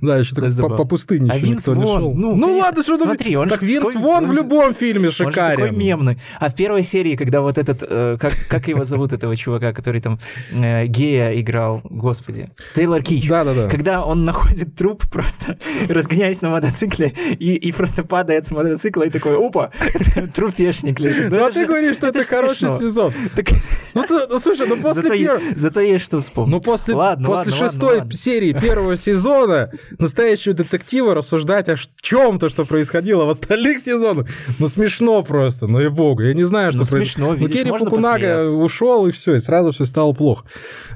Да, 0.00 0.18
еще 0.18 0.34
только 0.34 0.50
по, 0.76 0.84
пустыне 0.84 1.30
А 1.32 1.38
никто 1.38 1.74
не 1.74 1.82
Вон, 1.84 2.00
шел. 2.00 2.14
ну, 2.14 2.34
Ну, 2.34 2.58
ладно, 2.58 2.82
что 2.82 2.96
Смотри, 2.96 3.36
он 3.36 3.48
Так 3.48 3.62
Винс 3.62 3.94
Вон 3.94 4.24
он 4.24 4.30
в 4.30 4.32
любом 4.36 4.74
фильме 4.74 5.06
Он 5.06 5.12
же 5.12 5.18
такой 5.18 5.32
шикарен. 5.32 5.78
мемный. 5.78 6.18
А 6.38 6.50
в 6.50 6.54
первой 6.54 6.82
серии, 6.82 7.16
когда 7.16 7.40
вот 7.40 7.58
этот, 7.58 7.82
э, 7.82 8.16
как, 8.20 8.34
как 8.48 8.68
его 8.68 8.84
зовут, 8.84 9.12
этого 9.12 9.36
чувака, 9.36 9.72
который 9.72 10.00
там 10.00 10.18
э, 10.52 10.86
гея 10.86 11.40
играл, 11.40 11.80
господи, 11.84 12.50
Тейлор 12.74 13.02
Кич. 13.02 13.28
Да-да-да. 13.28 13.68
Когда 13.68 14.04
он 14.04 14.24
находит 14.24 14.74
труп, 14.76 15.04
просто 15.10 15.58
разгоняясь 15.88 16.40
на 16.42 16.50
мотоцикле, 16.50 17.12
и, 17.38 17.54
и 17.54 17.72
просто 17.72 18.04
падает 18.04 18.46
с 18.46 18.50
мотоцикла, 18.50 19.04
и 19.04 19.10
такой, 19.10 19.36
опа, 19.36 19.70
трупешник 20.34 21.00
лежит. 21.00 21.30
Ну, 21.30 21.44
а 21.44 21.50
ты 21.50 21.66
говоришь, 21.66 21.96
что 21.96 22.08
это, 22.08 22.22
хороший 22.24 22.68
сезон. 22.70 23.12
Ну, 23.94 24.04
ну, 24.28 24.38
слушай, 24.38 24.66
ну 24.66 24.76
после 24.76 25.10
первого... 25.10 25.40
зато 25.56 25.80
есть 25.80 26.04
что 26.04 26.20
вспомнить. 26.20 26.52
Ну, 26.52 26.60
после, 26.60 26.94
шестой 27.52 28.02
серии 28.12 28.52
первого 28.52 28.96
сезона 28.96 29.70
настоящего 29.98 30.54
детектива 30.54 31.14
рассуждать 31.14 31.68
о 31.68 31.76
чем-то, 32.00 32.48
что 32.48 32.64
происходило 32.64 33.24
в 33.24 33.30
остальных 33.30 33.80
сезонах, 33.80 34.25
ну, 34.58 34.68
смешно 34.68 35.22
просто, 35.22 35.66
ну 35.66 35.80
и 35.80 35.88
богу. 35.88 36.22
Я 36.22 36.34
не 36.34 36.44
знаю, 36.44 36.72
что 36.72 36.80
Ну, 36.80 36.84
смешно, 36.86 37.26
Ну, 37.28 37.34
видишь, 37.34 37.56
Керри 37.56 37.70
можно 37.70 37.86
Фукунага 37.90 38.48
ушел, 38.50 39.06
и 39.06 39.10
все, 39.10 39.36
и 39.36 39.40
сразу 39.40 39.70
все 39.72 39.86
стало 39.86 40.12
плохо. 40.12 40.44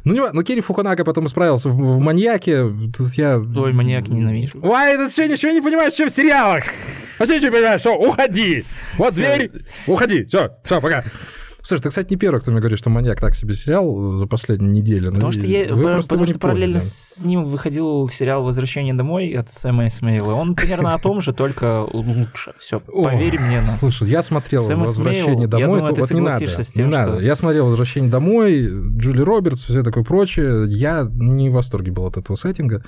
Ну, 0.05 0.15
не, 0.15 0.21
ва- 0.21 0.31
ну, 0.33 0.43
Керри 0.43 0.61
Фукунага 0.61 1.05
потом 1.05 1.27
исправился 1.27 1.69
в, 1.69 1.77
в 1.77 1.99
«Маньяке». 1.99 2.65
Тут 2.97 3.13
я... 3.15 3.39
Ой, 3.39 3.73
маньяк 3.73 4.09
ненавижу. 4.09 4.59
Ой, 4.63 4.97
ты 4.97 5.09
что, 5.11 5.27
ничего 5.29 5.53
не 5.53 5.61
понимаешь, 5.61 5.93
что 5.93 6.07
в 6.07 6.11
сериалах? 6.11 6.65
А 7.19 7.27
ты 7.27 7.35
ничего 7.37 7.49
не 7.49 7.53
понимаешь, 7.57 7.81
что? 7.81 7.95
Уходи! 7.97 8.65
Вот 8.97 9.13
Всё. 9.13 9.23
дверь, 9.23 9.51
уходи, 9.87 10.25
все, 10.25 10.51
все, 10.65 10.81
пока. 10.81 11.05
Слушай, 11.63 11.83
ты, 11.83 11.89
кстати, 11.91 12.11
не 12.11 12.17
первый, 12.17 12.41
кто 12.41 12.51
мне 12.51 12.61
говорит, 12.61 12.79
что 12.79 12.91
«Маньяк» 12.91 13.21
так 13.21 13.35
себе 13.35 13.55
сериал 13.55 14.13
за 14.19 14.27
последнюю 14.27 14.73
неделю. 14.73 15.11
Потому 15.13 15.27
Ну, 15.27 15.33
что, 15.33 15.43
и 15.47 15.51
я, 15.51 15.75
вы 15.75 15.83
просто 15.83 16.09
потому 16.11 16.27
что 16.27 16.39
параллельно 16.39 16.79
поняли. 16.79 16.89
с 16.89 17.23
ним 17.25 17.45
выходил 17.45 18.09
сериал 18.09 18.43
«Возвращение 18.43 18.95
домой» 18.95 19.31
от 19.33 19.51
Сэма 19.53 19.87
Исмаила. 19.89 20.33
Он 20.35 20.55
примерно 20.55 20.95
о 20.95 20.99
том 20.99 21.21
же, 21.21 21.33
только 21.33 21.87
лучше. 21.93 22.53
Все, 22.59 22.81
поверь 22.81 23.39
мне 23.39 23.61
на 23.61 23.69
Слушай, 23.69 24.09
я 24.09 24.23
смотрел 24.23 24.63
Сэм 24.63 24.81
«Возвращение 24.81 25.23
Исмейл, 25.35 25.41
я 25.43 25.47
домой». 25.49 25.67
думаю, 25.79 25.89
то 25.89 25.95
ты 25.95 26.01
вот 26.01 26.11
не 26.11 26.21
надо, 26.21 26.47
с 26.65 26.73
тем, 26.73 26.87
не 26.91 26.93
надо. 26.97 27.13
что- 27.13 27.21
Я 27.21 27.37
смотрел 27.37 27.67
«Возвращение 27.67 28.11
домой», 28.11 28.69
Джули 28.99 29.21
Робертс, 29.23 29.65
все 29.65 29.83
такое 29.83 30.05
прочее. 30.05 30.65
Я 30.69 31.07
не 31.11 31.51
в 31.51 31.53
восторге 31.53 31.93
был 31.93 32.07
от 32.07 32.17
этого 32.17 32.37
сеттинга. 32.37 32.83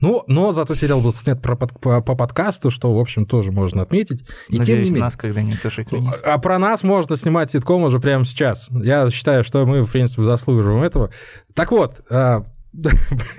Ну, 0.00 0.22
но 0.26 0.52
зато 0.52 0.74
сериал 0.74 1.00
был 1.00 1.12
снят 1.12 1.40
про 1.40 1.56
под- 1.56 1.78
по, 1.80 2.00
по 2.00 2.14
подкасту, 2.14 2.70
что, 2.70 2.92
в 2.94 2.98
общем, 2.98 3.26
тоже 3.26 3.52
можно 3.52 3.82
отметить. 3.82 4.22
И 4.48 4.52
тем 4.52 4.58
Надеюсь, 4.60 4.78
не 4.88 4.94
менее. 4.94 5.00
нас 5.04 5.16
когда-нибудь 5.16 5.62
тоже 5.62 5.82
экранизируют. 5.82 6.22
А 6.24 6.38
про 6.38 6.58
нас 6.58 6.82
можно 6.82 7.16
снимать 7.16 7.50
ситком 7.50 7.82
уже 7.84 7.98
прямо 8.00 8.09
прямо 8.10 8.24
сейчас. 8.24 8.68
Я 8.72 9.08
считаю, 9.10 9.44
что 9.44 9.64
мы, 9.64 9.82
в 9.82 9.92
принципе, 9.92 10.22
заслуживаем 10.22 10.82
этого. 10.82 11.10
Так 11.54 11.70
вот, 11.70 12.00
а, 12.10 12.44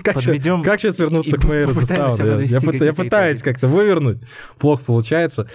как, 0.02 0.14
Подведем 0.14 0.62
сейчас, 0.62 0.64
как 0.64 0.80
сейчас 0.80 0.98
вернуться 0.98 1.36
к 1.36 1.44
Мэйру 1.44 1.72
Я, 1.72 2.60
я, 2.60 2.86
я 2.86 2.92
пытаюсь 2.94 3.42
как-то 3.42 3.68
вывернуть, 3.68 4.22
плохо 4.58 4.82
получается. 4.86 5.46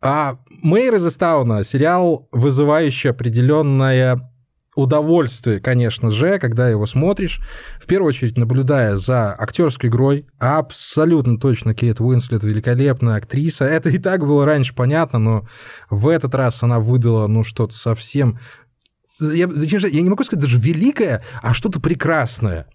А 0.00 0.36
Мэйр 0.62 0.94
из 0.94 1.06
Эстауна 1.08 1.64
сериал, 1.64 2.28
вызывающий 2.30 3.10
определенное 3.10 4.31
удовольствие, 4.74 5.60
конечно 5.60 6.10
же, 6.10 6.38
когда 6.38 6.68
его 6.68 6.86
смотришь, 6.86 7.40
в 7.80 7.86
первую 7.86 8.08
очередь 8.08 8.38
наблюдая 8.38 8.96
за 8.96 9.32
актерской 9.32 9.90
игрой, 9.90 10.26
абсолютно 10.38 11.38
точно 11.38 11.74
Кейт 11.74 12.00
Уинслет 12.00 12.44
великолепная 12.44 13.16
актриса. 13.16 13.64
Это 13.64 13.90
и 13.90 13.98
так 13.98 14.20
было 14.20 14.46
раньше 14.46 14.74
понятно, 14.74 15.18
но 15.18 15.48
в 15.90 16.08
этот 16.08 16.34
раз 16.34 16.62
она 16.62 16.80
выдала, 16.80 17.26
ну, 17.26 17.44
что-то 17.44 17.74
совсем... 17.74 18.38
Я, 19.20 19.46
я 19.46 20.00
не 20.00 20.08
могу 20.08 20.24
сказать 20.24 20.42
даже 20.42 20.58
великое, 20.58 21.22
а 21.42 21.54
что-то 21.54 21.78
прекрасное. 21.78 22.66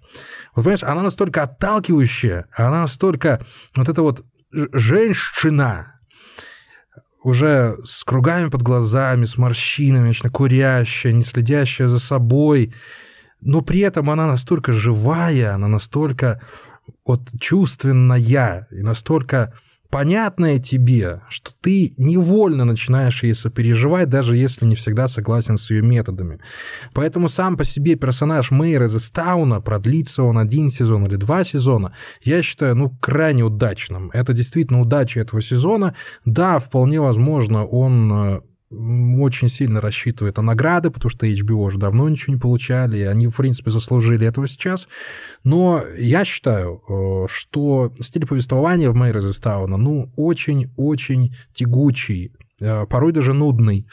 Вот 0.55 0.63
понимаешь, 0.63 0.83
она 0.83 1.01
настолько 1.01 1.43
отталкивающая, 1.43 2.47
она 2.55 2.81
настолько 2.81 3.45
вот 3.75 3.89
эта 3.89 4.01
вот 4.01 4.23
женщина, 4.51 5.96
уже 7.27 7.77
с 7.83 8.05
кругами 8.05 8.49
под 8.49 8.61
глазами, 8.61 9.25
с 9.25 9.37
морщинами, 9.37 10.07
вечно 10.07 10.29
курящая, 10.29 11.11
не 11.11 11.23
следящая 11.23 11.89
за 11.89 11.99
собой, 11.99 12.73
но 13.41 13.61
при 13.61 13.81
этом 13.81 14.09
она 14.09 14.27
настолько 14.27 14.71
живая, 14.71 15.53
она 15.53 15.67
настолько 15.67 16.41
вот 17.05 17.29
чувственная 17.39 18.67
и 18.71 18.81
настолько 18.81 19.53
понятное 19.89 20.59
тебе, 20.59 21.21
что 21.29 21.51
ты 21.61 21.93
невольно 21.97 22.65
начинаешь 22.65 23.23
ей 23.23 23.33
сопереживать, 23.33 24.09
даже 24.09 24.35
если 24.35 24.65
не 24.65 24.75
всегда 24.75 25.07
согласен 25.07 25.57
с 25.57 25.69
ее 25.69 25.81
методами. 25.81 26.39
Поэтому 26.93 27.29
сам 27.29 27.57
по 27.57 27.65
себе 27.65 27.95
персонаж 27.95 28.51
Мэйр 28.51 28.83
из 28.83 28.95
Эстауна, 28.95 29.61
продлится 29.61 30.23
он 30.23 30.37
один 30.37 30.69
сезон 30.69 31.05
или 31.05 31.15
два 31.15 31.43
сезона, 31.43 31.93
я 32.21 32.43
считаю, 32.43 32.75
ну, 32.75 32.89
крайне 33.01 33.43
удачным. 33.43 34.09
Это 34.13 34.33
действительно 34.33 34.81
удача 34.81 35.19
этого 35.19 35.41
сезона. 35.41 35.95
Да, 36.25 36.59
вполне 36.59 36.99
возможно, 37.01 37.65
он 37.65 38.11
э, 38.11 38.41
очень 38.69 39.47
сильно 39.49 39.79
рассчитывает 39.79 40.37
на 40.37 40.43
награды, 40.43 40.91
потому 40.91 41.09
что 41.09 41.25
HBO 41.25 41.65
уже 41.65 41.77
давно 41.77 42.09
ничего 42.09 42.33
не 42.33 42.39
получали, 42.39 43.01
они, 43.01 43.27
в 43.27 43.35
принципе, 43.35 43.71
заслужили 43.71 44.27
этого 44.27 44.47
сейчас. 44.47 44.87
Но 45.43 45.83
я 45.97 46.25
считаю, 46.25 46.81
э, 46.87 47.27
что 47.29 47.93
стиль 48.01 48.25
повествования 48.25 48.89
в 48.89 48.95
Мэйр 48.95 49.17
из 49.17 49.41
ну, 49.77 50.11
очень-очень 50.17 51.33
тягучий, 51.53 52.33
э, 52.59 52.85
порой 52.87 53.13
даже 53.13 53.33
нудный, 53.33 53.87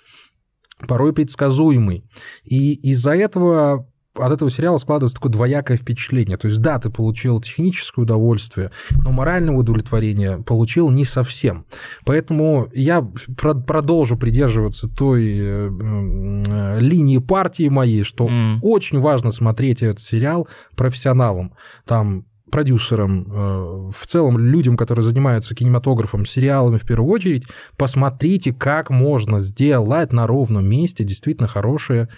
порой 0.88 1.12
предсказуемый. 1.12 2.04
И 2.42 2.74
из-за 2.90 3.14
этого 3.14 3.88
от 4.16 4.32
этого 4.32 4.50
сериала 4.50 4.78
складывается 4.78 5.16
такое 5.16 5.32
двоякое 5.32 5.76
впечатление. 5.76 6.36
То 6.36 6.48
есть, 6.48 6.60
да, 6.60 6.78
ты 6.78 6.90
получил 6.90 7.40
техническое 7.40 8.02
удовольствие, 8.02 8.70
но 8.90 9.10
морального 9.10 9.58
удовлетворения 9.58 10.38
получил 10.38 10.90
не 10.90 11.04
совсем. 11.04 11.66
Поэтому 12.04 12.68
я 12.72 13.06
продолжу 13.36 14.16
придерживаться 14.16 14.88
той 14.88 15.32
э, 15.36 16.78
линии 16.80 17.18
партии 17.18 17.68
моей, 17.68 18.04
что 18.04 18.28
mm. 18.28 18.58
очень 18.62 19.00
важно 19.00 19.32
смотреть 19.32 19.82
этот 19.82 20.00
сериал 20.00 20.48
профессионалам. 20.76 21.54
Там 21.84 22.26
продюсерам, 22.54 23.26
э, 23.28 23.92
в 23.96 24.06
целом 24.06 24.38
людям, 24.38 24.76
которые 24.76 25.04
занимаются 25.04 25.56
кинематографом, 25.56 26.24
сериалами 26.24 26.78
в 26.78 26.86
первую 26.86 27.10
очередь, 27.10 27.46
посмотрите, 27.76 28.52
как 28.52 28.90
можно 28.90 29.40
сделать 29.40 30.12
на 30.12 30.28
ровном 30.28 30.64
месте 30.64 31.02
действительно 31.02 31.48
хорошие 31.48 32.08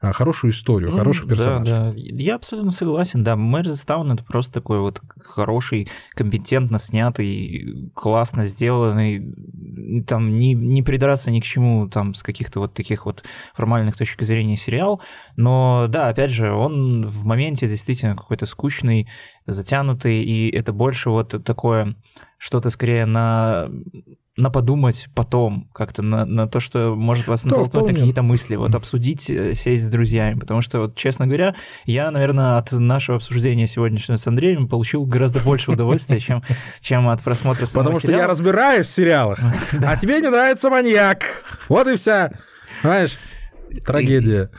хорошую 0.00 0.52
историю, 0.52 0.90
ну, 0.90 0.98
хороших 0.98 1.28
персонажей. 1.28 1.64
Да, 1.64 1.92
да. 1.92 1.94
Я 1.96 2.34
абсолютно 2.34 2.70
согласен, 2.70 3.24
да. 3.24 3.36
Мэрзистаун 3.36 4.12
это 4.12 4.24
просто 4.24 4.54
такой 4.54 4.80
вот 4.80 5.00
хороший, 5.22 5.88
компетентно 6.14 6.78
снятый, 6.78 7.90
классно 7.94 8.44
сделанный, 8.44 9.34
там 10.06 10.38
не, 10.38 10.54
не 10.54 10.82
придраться 10.82 11.30
ни 11.30 11.40
к 11.40 11.44
чему 11.44 11.88
там 11.88 12.14
с 12.14 12.22
каких-то 12.22 12.60
вот 12.60 12.74
таких 12.74 13.06
вот 13.06 13.24
формальных 13.54 13.96
точек 13.96 14.22
зрения 14.22 14.56
сериал, 14.56 15.00
но 15.36 15.86
да, 15.88 16.08
опять 16.08 16.30
же, 16.30 16.52
он 16.52 17.06
в 17.06 17.24
моменте 17.24 17.66
действительно 17.66 18.16
какой-то 18.16 18.46
скучный, 18.46 19.08
затянутый, 19.46 20.22
и 20.22 20.50
это 20.50 20.72
больше 20.72 21.10
вот 21.10 21.44
такое 21.44 21.96
что-то 22.38 22.70
скорее 22.70 23.06
на 23.06 23.70
на 24.36 24.50
подумать 24.50 25.08
потом, 25.14 25.68
как-то 25.72 26.02
на, 26.02 26.24
на 26.24 26.48
то, 26.48 26.58
что 26.58 26.94
может 26.96 27.28
вас 27.28 27.44
натолкнуть 27.44 27.88
на 27.88 27.94
какие-то 27.94 28.22
мысли, 28.22 28.56
вот 28.56 28.74
обсудить, 28.74 29.30
э, 29.30 29.54
сесть 29.54 29.84
с 29.84 29.88
друзьями, 29.88 30.40
потому 30.40 30.60
что, 30.60 30.80
вот, 30.80 30.96
честно 30.96 31.26
говоря, 31.26 31.54
я, 31.84 32.10
наверное, 32.10 32.58
от 32.58 32.72
нашего 32.72 33.16
обсуждения 33.16 33.68
сегодняшнего 33.68 34.16
с 34.16 34.26
Андреем 34.26 34.68
получил 34.68 35.04
гораздо 35.04 35.38
больше 35.40 35.70
удовольствия, 35.70 36.18
чем, 36.18 36.42
чем 36.80 37.08
от 37.08 37.22
просмотра 37.22 37.66
самого 37.66 37.90
Потому 37.90 38.00
что 38.00 38.12
я 38.12 38.26
разбираюсь 38.26 38.88
в 38.88 38.90
сериалах, 38.90 39.38
а 39.72 39.96
тебе 39.96 40.20
не 40.20 40.30
нравится 40.30 40.68
маньяк. 40.68 41.24
Вот 41.68 41.86
и 41.86 41.96
вся, 41.96 42.32
знаешь, 42.82 43.16
трагедия. 43.84 44.50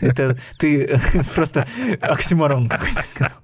Это 0.00 0.36
ты 0.58 0.98
просто 1.34 1.66
оксиморон 2.00 2.68
какой-то 2.68 3.02
сказал. 3.02 3.38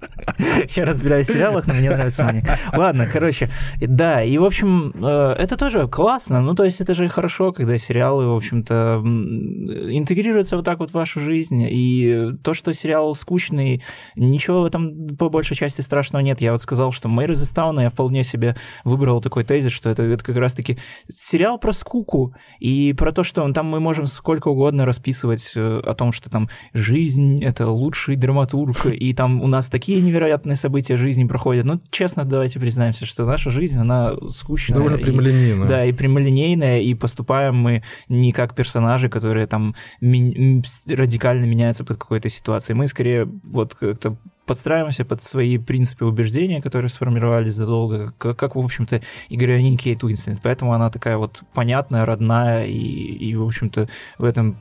Я 0.74 0.84
разбираюсь 0.84 1.28
в 1.28 1.32
сериалах, 1.32 1.66
но 1.66 1.74
мне 1.74 1.90
нравится 1.90 2.24
мне. 2.24 2.44
Ладно, 2.72 3.06
короче, 3.06 3.50
да, 3.80 4.22
и, 4.22 4.36
в 4.38 4.44
общем, 4.44 4.92
э, 5.02 5.34
это 5.38 5.56
тоже 5.56 5.88
классно. 5.88 6.40
Ну, 6.40 6.54
то 6.54 6.64
есть 6.64 6.80
это 6.80 6.94
же 6.94 7.08
хорошо, 7.08 7.52
когда 7.52 7.78
сериалы, 7.78 8.26
в 8.26 8.36
общем-то, 8.36 9.02
интегрируются 9.04 10.56
вот 10.56 10.64
так 10.64 10.78
вот 10.78 10.90
в 10.90 10.94
вашу 10.94 11.20
жизнь. 11.20 11.66
И 11.68 12.32
то, 12.42 12.54
что 12.54 12.72
сериал 12.72 13.14
скучный, 13.14 13.82
ничего 14.16 14.62
в 14.62 14.64
этом 14.64 15.16
по 15.16 15.28
большей 15.28 15.56
части 15.56 15.80
страшного 15.80 16.22
нет. 16.22 16.40
Я 16.40 16.52
вот 16.52 16.62
сказал, 16.62 16.92
что 16.92 17.08
Мэйр 17.08 17.32
из 17.32 17.42
Истауна 17.42 17.80
я 17.80 17.90
вполне 17.90 18.24
себе 18.24 18.56
выбрал 18.84 19.20
такой 19.20 19.44
тезис, 19.44 19.72
что 19.72 19.90
это, 19.90 20.02
это 20.02 20.24
как 20.24 20.36
раз-таки 20.36 20.78
сериал 21.08 21.58
про 21.58 21.72
скуку 21.72 22.34
и 22.58 22.92
про 22.92 23.12
то, 23.12 23.22
что 23.22 23.50
там 23.52 23.66
мы 23.66 23.80
можем 23.80 24.06
сколько 24.06 24.48
угодно 24.48 24.86
расписывать 24.86 25.52
э, 25.54 25.67
о 25.68 25.94
том, 25.94 26.12
что 26.12 26.30
там 26.30 26.48
жизнь— 26.72 27.42
это 27.44 27.68
лучший 27.68 28.16
драматург, 28.16 28.86
и 28.92 29.12
там 29.14 29.42
у 29.42 29.46
нас 29.46 29.68
такие 29.68 30.00
невероятные 30.00 30.56
события 30.56 30.96
жизни 30.96 31.24
проходят. 31.24 31.64
Ну, 31.64 31.80
честно, 31.90 32.24
давайте 32.24 32.58
признаемся, 32.58 33.06
что 33.06 33.24
наша 33.24 33.50
жизнь, 33.50 33.78
она 33.78 34.14
скучная. 34.28 34.76
Довольно 34.76 34.98
прямолинейная. 34.98 35.66
И, 35.66 35.68
да, 35.68 35.84
и 35.84 35.92
прямолинейная, 35.92 36.80
и 36.80 36.94
поступаем 36.94 37.56
мы 37.56 37.82
не 38.08 38.32
как 38.32 38.54
персонажи, 38.54 39.08
которые 39.08 39.46
там 39.46 39.74
ми- 40.00 40.62
радикально 40.88 41.44
меняются 41.44 41.84
под 41.84 41.96
какой-то 41.96 42.28
ситуацией. 42.28 42.76
Мы 42.76 42.86
скорее 42.86 43.28
вот 43.44 43.74
как-то 43.74 44.16
подстраиваемся 44.48 45.04
под 45.04 45.22
свои 45.22 45.58
принципы 45.58 46.06
убеждения, 46.06 46.60
которые 46.62 46.88
сформировались 46.88 47.54
задолго, 47.54 48.14
как, 48.18 48.36
как 48.36 48.56
в 48.56 48.58
общем-то, 48.58 49.02
и 49.28 49.36
героиня 49.36 49.76
Кейт 49.76 50.02
Уинслет. 50.02 50.40
Поэтому 50.42 50.72
она 50.72 50.90
такая 50.90 51.18
вот 51.18 51.42
понятная, 51.54 52.06
родная, 52.06 52.64
и, 52.64 52.72
и 52.72 53.36
в 53.36 53.44
общем-то, 53.44 53.88
в 54.16 54.24
этом 54.24 54.56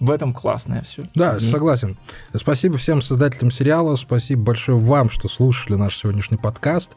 в 0.00 0.10
этом 0.10 0.32
классное 0.32 0.82
все. 0.82 1.04
Да, 1.14 1.36
и... 1.36 1.40
согласен. 1.40 1.96
Спасибо 2.34 2.78
всем 2.78 3.02
создателям 3.02 3.50
сериала, 3.50 3.96
спасибо 3.96 4.42
большое 4.42 4.78
вам, 4.78 5.10
что 5.10 5.28
слушали 5.28 5.76
наш 5.76 5.96
сегодняшний 5.96 6.38
подкаст. 6.38 6.96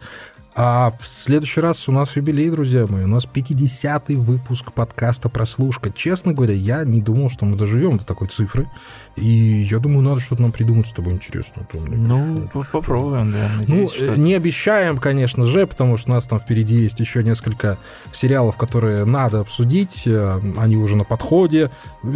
А 0.56 0.94
в 1.00 1.08
следующий 1.08 1.62
раз 1.62 1.90
у 1.90 1.92
нас 1.92 2.16
юбилей, 2.16 2.52
друзья 2.52 2.86
мои. 2.88 3.06
У 3.06 3.08
нас 3.08 3.26
50-й 3.26 4.14
выпуск 4.14 4.72
подкаста 4.72 5.28
«Прослушка». 5.28 5.92
Честно 5.92 6.34
говоря, 6.34 6.54
я 6.54 6.84
не 6.84 7.02
думал, 7.02 7.32
что 7.32 7.46
мы 7.46 7.58
доживем 7.58 7.98
до 7.98 8.06
такой 8.06 8.28
цифры. 8.28 8.70
И 9.16 9.28
я 9.70 9.80
думаю, 9.80 10.04
надо 10.04 10.22
что-то 10.22 10.44
нам 10.44 10.52
придумать 10.52 10.88
с 10.88 10.92
тобой 10.92 11.14
интересное. 11.14 11.68
Ну, 11.74 12.48
попробуем, 12.72 13.32
да. 13.32 13.50
Надеюсь, 13.58 13.92
ну, 14.00 14.06
что... 14.06 14.16
не 14.16 14.36
обещаем, 14.36 15.00
конечно 15.00 15.46
же, 15.46 15.66
потому 15.66 15.98
что 15.98 16.12
у 16.12 16.14
нас 16.16 16.26
там 16.26 16.40
впереди 16.40 16.76
есть 16.76 17.00
еще 17.00 17.24
несколько 17.24 17.80
сериалов, 18.12 18.56
которые 18.56 19.06
надо 19.06 19.40
обсудить. 19.40 20.04
Э, 20.06 20.40
они 20.60 20.78
уже 20.78 20.96
на 20.96 21.04
подходе. 21.04 21.72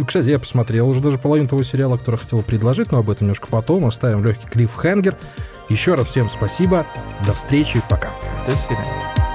Кстати, 0.06 0.26
я 0.26 0.38
посмотрел 0.38 0.88
уже 0.88 1.00
даже 1.00 1.18
половину 1.18 1.48
того 1.48 1.64
сериала, 1.64 1.96
который 1.96 2.16
хотел 2.16 2.42
предложить, 2.42 2.92
но 2.92 2.98
об 2.98 3.10
этом 3.10 3.26
немножко 3.26 3.48
потом. 3.50 3.84
Оставим 3.84 4.24
легкий 4.24 4.46
клиффхенгер. 4.46 5.16
Еще 5.68 5.94
раз 5.94 6.08
всем 6.08 6.28
спасибо. 6.28 6.86
До 7.26 7.32
встречи. 7.32 7.82
Пока. 7.88 8.10
До 8.46 8.54
свидания. 8.54 9.27